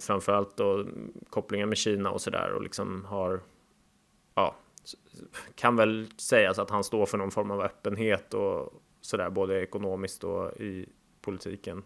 framförallt 0.00 0.56
då 0.56 0.86
kopplingar 1.30 1.66
med 1.66 1.78
Kina 1.78 2.10
och 2.10 2.20
sådär 2.20 2.50
och 2.50 2.62
liksom 2.62 3.04
har 3.04 3.40
ja, 4.34 4.54
kan 5.54 5.76
väl 5.76 6.06
sägas 6.16 6.58
att 6.58 6.70
han 6.70 6.84
står 6.84 7.06
för 7.06 7.18
någon 7.18 7.30
form 7.30 7.50
av 7.50 7.60
öppenhet 7.60 8.34
och 8.34 8.72
sådär, 9.00 9.30
både 9.30 9.62
ekonomiskt 9.62 10.24
och 10.24 10.60
i 10.60 10.88
politiken. 11.20 11.82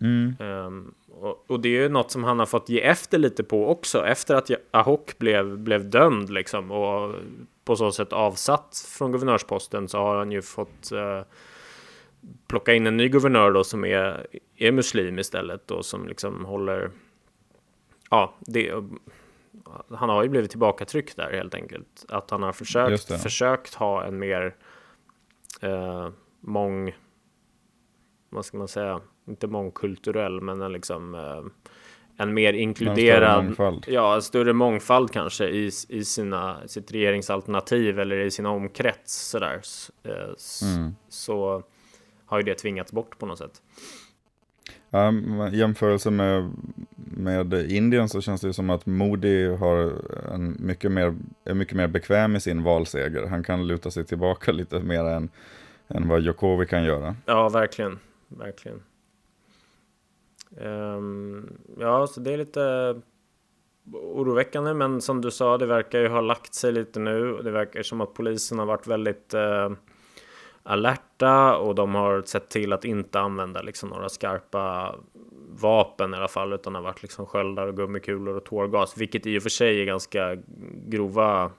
Mm. 0.00 0.34
Um, 0.40 0.94
och, 1.08 1.50
och, 1.50 1.60
det 1.60 1.68
är 1.68 1.82
ju 1.82 1.88
något 1.88 2.10
som 2.10 2.24
han 2.24 2.38
har 2.38 2.46
fått 2.46 2.68
ge 2.68 2.80
efter 2.80 3.18
lite 3.18 3.44
på 3.44 3.68
också, 3.68 4.06
efter 4.06 4.34
att 4.34 4.50
Ahok 4.70 5.18
blev, 5.18 5.58
blev 5.58 5.90
dömd 5.90 6.30
liksom 6.30 6.70
och 6.70 7.14
på 7.64 7.76
så 7.76 7.92
sätt 7.92 8.12
avsatt 8.12 8.86
från 8.98 9.12
guvernörsposten 9.12 9.88
så 9.88 9.98
har 9.98 10.16
han 10.16 10.32
ju 10.32 10.42
fått 10.42 10.92
uh, 10.92 11.22
plocka 12.46 12.74
in 12.74 12.86
en 12.86 12.96
ny 12.96 13.08
guvernör 13.08 13.52
då 13.52 13.64
som 13.64 13.84
är, 13.84 14.26
är 14.56 14.72
muslim 14.72 15.18
istället 15.18 15.70
och 15.70 15.84
som 15.84 16.08
liksom 16.08 16.44
håller 16.44 16.90
ja, 18.10 18.34
det, 18.40 18.74
han 19.90 20.08
har 20.08 20.22
ju 20.22 20.28
blivit 20.28 20.50
tillbakatryckt 20.50 21.16
där 21.16 21.32
helt 21.32 21.54
enkelt. 21.54 22.04
Att 22.08 22.30
han 22.30 22.42
har 22.42 22.52
försökt, 22.52 23.22
försökt 23.22 23.74
ha 23.74 24.04
en 24.04 24.18
mer 24.18 24.56
eh, 25.60 26.08
mång, 26.40 26.96
vad 28.30 28.44
ska 28.44 28.58
man 28.58 28.68
säga, 28.68 29.00
inte 29.28 29.46
mångkulturell, 29.46 30.40
men 30.40 30.60
en 30.60 30.72
liksom 30.72 31.14
eh, 31.14 31.70
en 32.16 32.34
mer 32.34 32.52
inkluderad, 32.52 33.46
en 33.46 33.54
större 33.54 33.80
ja, 33.86 34.14
en 34.14 34.22
större 34.22 34.52
mångfald 34.52 35.10
kanske 35.10 35.48
i, 35.48 35.70
i 35.88 36.04
sina, 36.04 36.68
sitt 36.68 36.92
regeringsalternativ 36.92 38.00
eller 38.00 38.18
i 38.18 38.30
sin 38.30 38.46
omkrets 38.46 39.28
sådär. 39.28 39.60
Eh, 40.02 40.12
mm. 40.76 40.94
Så 41.08 41.62
har 42.26 42.38
ju 42.38 42.42
det 42.42 42.54
tvingats 42.54 42.92
bort 42.92 43.18
på 43.18 43.26
något 43.26 43.38
sätt. 43.38 43.62
Um, 44.92 45.48
jämförelse 45.52 46.10
med, 46.10 46.50
med 46.94 47.52
Indien 47.52 48.08
så 48.08 48.20
känns 48.20 48.40
det 48.40 48.52
som 48.52 48.70
att 48.70 48.86
Modi 48.86 49.56
har 49.56 49.92
en 50.34 50.56
mycket 50.58 50.92
mer, 50.92 51.16
är 51.44 51.54
mycket 51.54 51.76
mer 51.76 51.86
bekväm 51.86 52.36
i 52.36 52.40
sin 52.40 52.62
valseger. 52.62 53.26
Han 53.26 53.44
kan 53.44 53.66
luta 53.66 53.90
sig 53.90 54.04
tillbaka 54.04 54.52
lite 54.60 54.80
mer 54.80 55.04
än, 55.04 55.30
än 55.88 56.08
vad 56.08 56.20
Jokowi 56.20 56.66
kan 56.66 56.84
göra. 56.84 57.16
Ja, 57.26 57.48
verkligen. 57.48 57.98
verkligen. 58.28 58.82
Um, 60.56 61.52
ja, 61.78 62.06
så 62.06 62.20
det 62.20 62.32
är 62.32 62.38
lite 62.38 62.94
oroväckande, 63.92 64.74
men 64.74 65.00
som 65.00 65.20
du 65.20 65.30
sa, 65.30 65.58
det 65.58 65.66
verkar 65.66 65.98
ju 65.98 66.08
ha 66.08 66.20
lagt 66.20 66.54
sig 66.54 66.72
lite 66.72 67.00
nu. 67.00 67.42
Det 67.42 67.50
verkar 67.50 67.82
som 67.82 68.00
att 68.00 68.14
polisen 68.14 68.58
har 68.58 68.66
varit 68.66 68.86
väldigt 68.86 69.34
uh, 69.34 69.72
alerta 70.62 71.56
och 71.56 71.74
de 71.74 71.94
har 71.94 72.22
sett 72.22 72.48
till 72.48 72.72
att 72.72 72.84
inte 72.84 73.20
använda 73.20 73.62
liksom 73.62 73.88
några 73.88 74.08
skarpa 74.08 74.94
vapen 75.50 76.14
i 76.14 76.16
alla 76.16 76.28
fall, 76.28 76.52
utan 76.52 76.72
det 76.72 76.78
har 76.78 76.84
varit 76.84 77.02
liksom 77.02 77.26
sköldar 77.26 77.66
och 77.66 77.76
gummikulor 77.76 78.36
och 78.36 78.44
tårgas, 78.44 78.96
vilket 78.96 79.26
i 79.26 79.38
och 79.38 79.42
för 79.42 79.50
sig 79.50 79.80
är 79.80 79.84
ganska 79.84 80.36
grova 80.86 81.50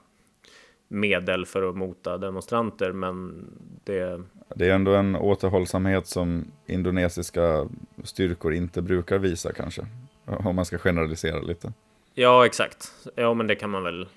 medel 0.88 1.46
för 1.46 1.62
att 1.68 1.76
mota 1.76 2.18
demonstranter, 2.18 2.92
men 2.92 3.46
det... 3.84 4.22
Det 4.54 4.66
är 4.66 4.74
ändå 4.74 4.94
en 4.94 5.16
återhållsamhet 5.16 6.06
som 6.06 6.44
indonesiska 6.66 7.68
styrkor 8.04 8.52
inte 8.52 8.82
brukar 8.82 9.18
visa 9.18 9.52
kanske, 9.52 9.86
om 10.24 10.56
man 10.56 10.64
ska 10.64 10.78
generalisera 10.78 11.40
lite. 11.40 11.72
Ja, 12.14 12.46
exakt. 12.46 12.92
Ja, 13.14 13.34
men 13.34 13.46
det 13.46 13.54
kan 13.54 13.70
man 13.70 13.82
väl, 13.82 14.08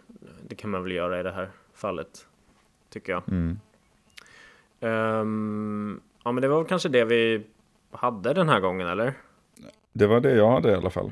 det 0.48 0.56
kan 0.56 0.70
man 0.70 0.84
väl 0.84 0.92
göra 0.92 1.20
i 1.20 1.24
det 1.24 1.32
här 1.32 1.50
fallet, 1.74 2.26
tycker 2.90 3.14
jag. 3.14 3.30
Mm. 3.30 3.60
Um, 4.86 6.02
ja, 6.24 6.32
men 6.32 6.42
det 6.42 6.48
var 6.48 6.64
kanske 6.64 6.90
det 6.90 7.06
vi 7.06 7.44
hade 7.92 8.34
den 8.34 8.50
här 8.50 8.60
gången, 8.60 8.88
eller? 8.88 9.14
Det 9.94 10.08
var 10.08 10.20
det 10.20 10.36
jag 10.36 10.52
hade 10.52 10.72
i 10.72 10.76
alla 10.76 10.90
fall. 10.90 11.12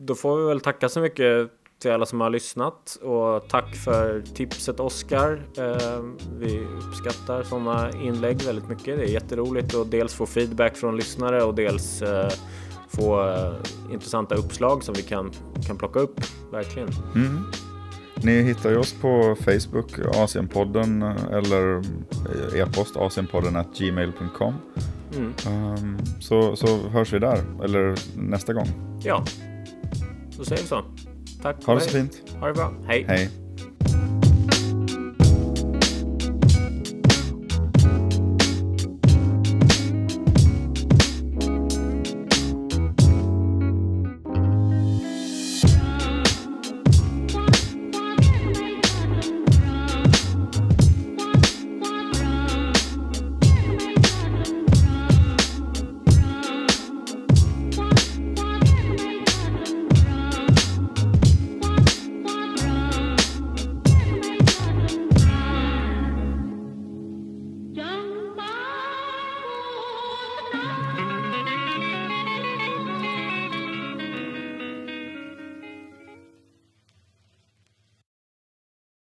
Då 0.00 0.14
får 0.14 0.36
vi 0.36 0.46
väl 0.46 0.60
tacka 0.60 0.88
så 0.88 1.00
mycket 1.00 1.50
till 1.78 1.90
alla 1.90 2.06
som 2.06 2.20
har 2.20 2.30
lyssnat 2.30 2.98
och 3.02 3.48
tack 3.48 3.76
för 3.76 4.20
tipset 4.34 4.80
Oskar. 4.80 5.32
Uh, 5.58 6.12
vi 6.38 6.66
uppskattar 6.88 7.42
sådana 7.42 7.90
inlägg 7.90 8.42
väldigt 8.42 8.68
mycket. 8.68 8.98
Det 8.98 9.04
är 9.04 9.12
jätteroligt 9.12 9.74
att 9.74 9.90
dels 9.90 10.14
få 10.14 10.26
feedback 10.26 10.76
från 10.76 10.96
lyssnare 10.96 11.42
och 11.42 11.54
dels 11.54 12.02
uh, 12.02 12.28
få 12.88 13.22
uh, 13.22 13.54
intressanta 13.92 14.34
uppslag 14.34 14.84
som 14.84 14.94
vi 14.94 15.02
kan, 15.02 15.32
kan 15.66 15.78
plocka 15.78 16.00
upp. 16.00 16.20
Verkligen. 16.52 16.88
Mm. 17.14 17.44
Ni 18.22 18.42
hittar 18.42 18.70
ju 18.70 18.76
oss 18.76 18.92
på 18.92 19.36
Facebook, 19.44 19.98
Asienpodden 20.14 21.02
eller 21.32 21.82
e-post 22.56 22.96
asienpodden 22.96 23.64
gmail.com. 23.78 24.54
Mm. 25.16 25.34
Um, 25.46 25.98
så, 26.20 26.56
så 26.56 26.88
hörs 26.88 27.12
vi 27.12 27.18
där, 27.18 27.44
eller 27.64 27.94
nästa 28.16 28.52
gång. 28.52 28.68
Ja, 29.02 29.24
så 30.30 30.44
säger 30.44 30.62
vi 30.62 30.68
så. 30.68 30.84
Tack. 31.42 31.64
Ha 31.64 31.74
det 31.74 31.80
så 31.80 31.90
fint. 31.90 32.22
Ha 32.40 32.46
det 32.46 32.54
bra. 32.54 32.72
Hej. 32.86 33.04
Hej. 33.08 33.30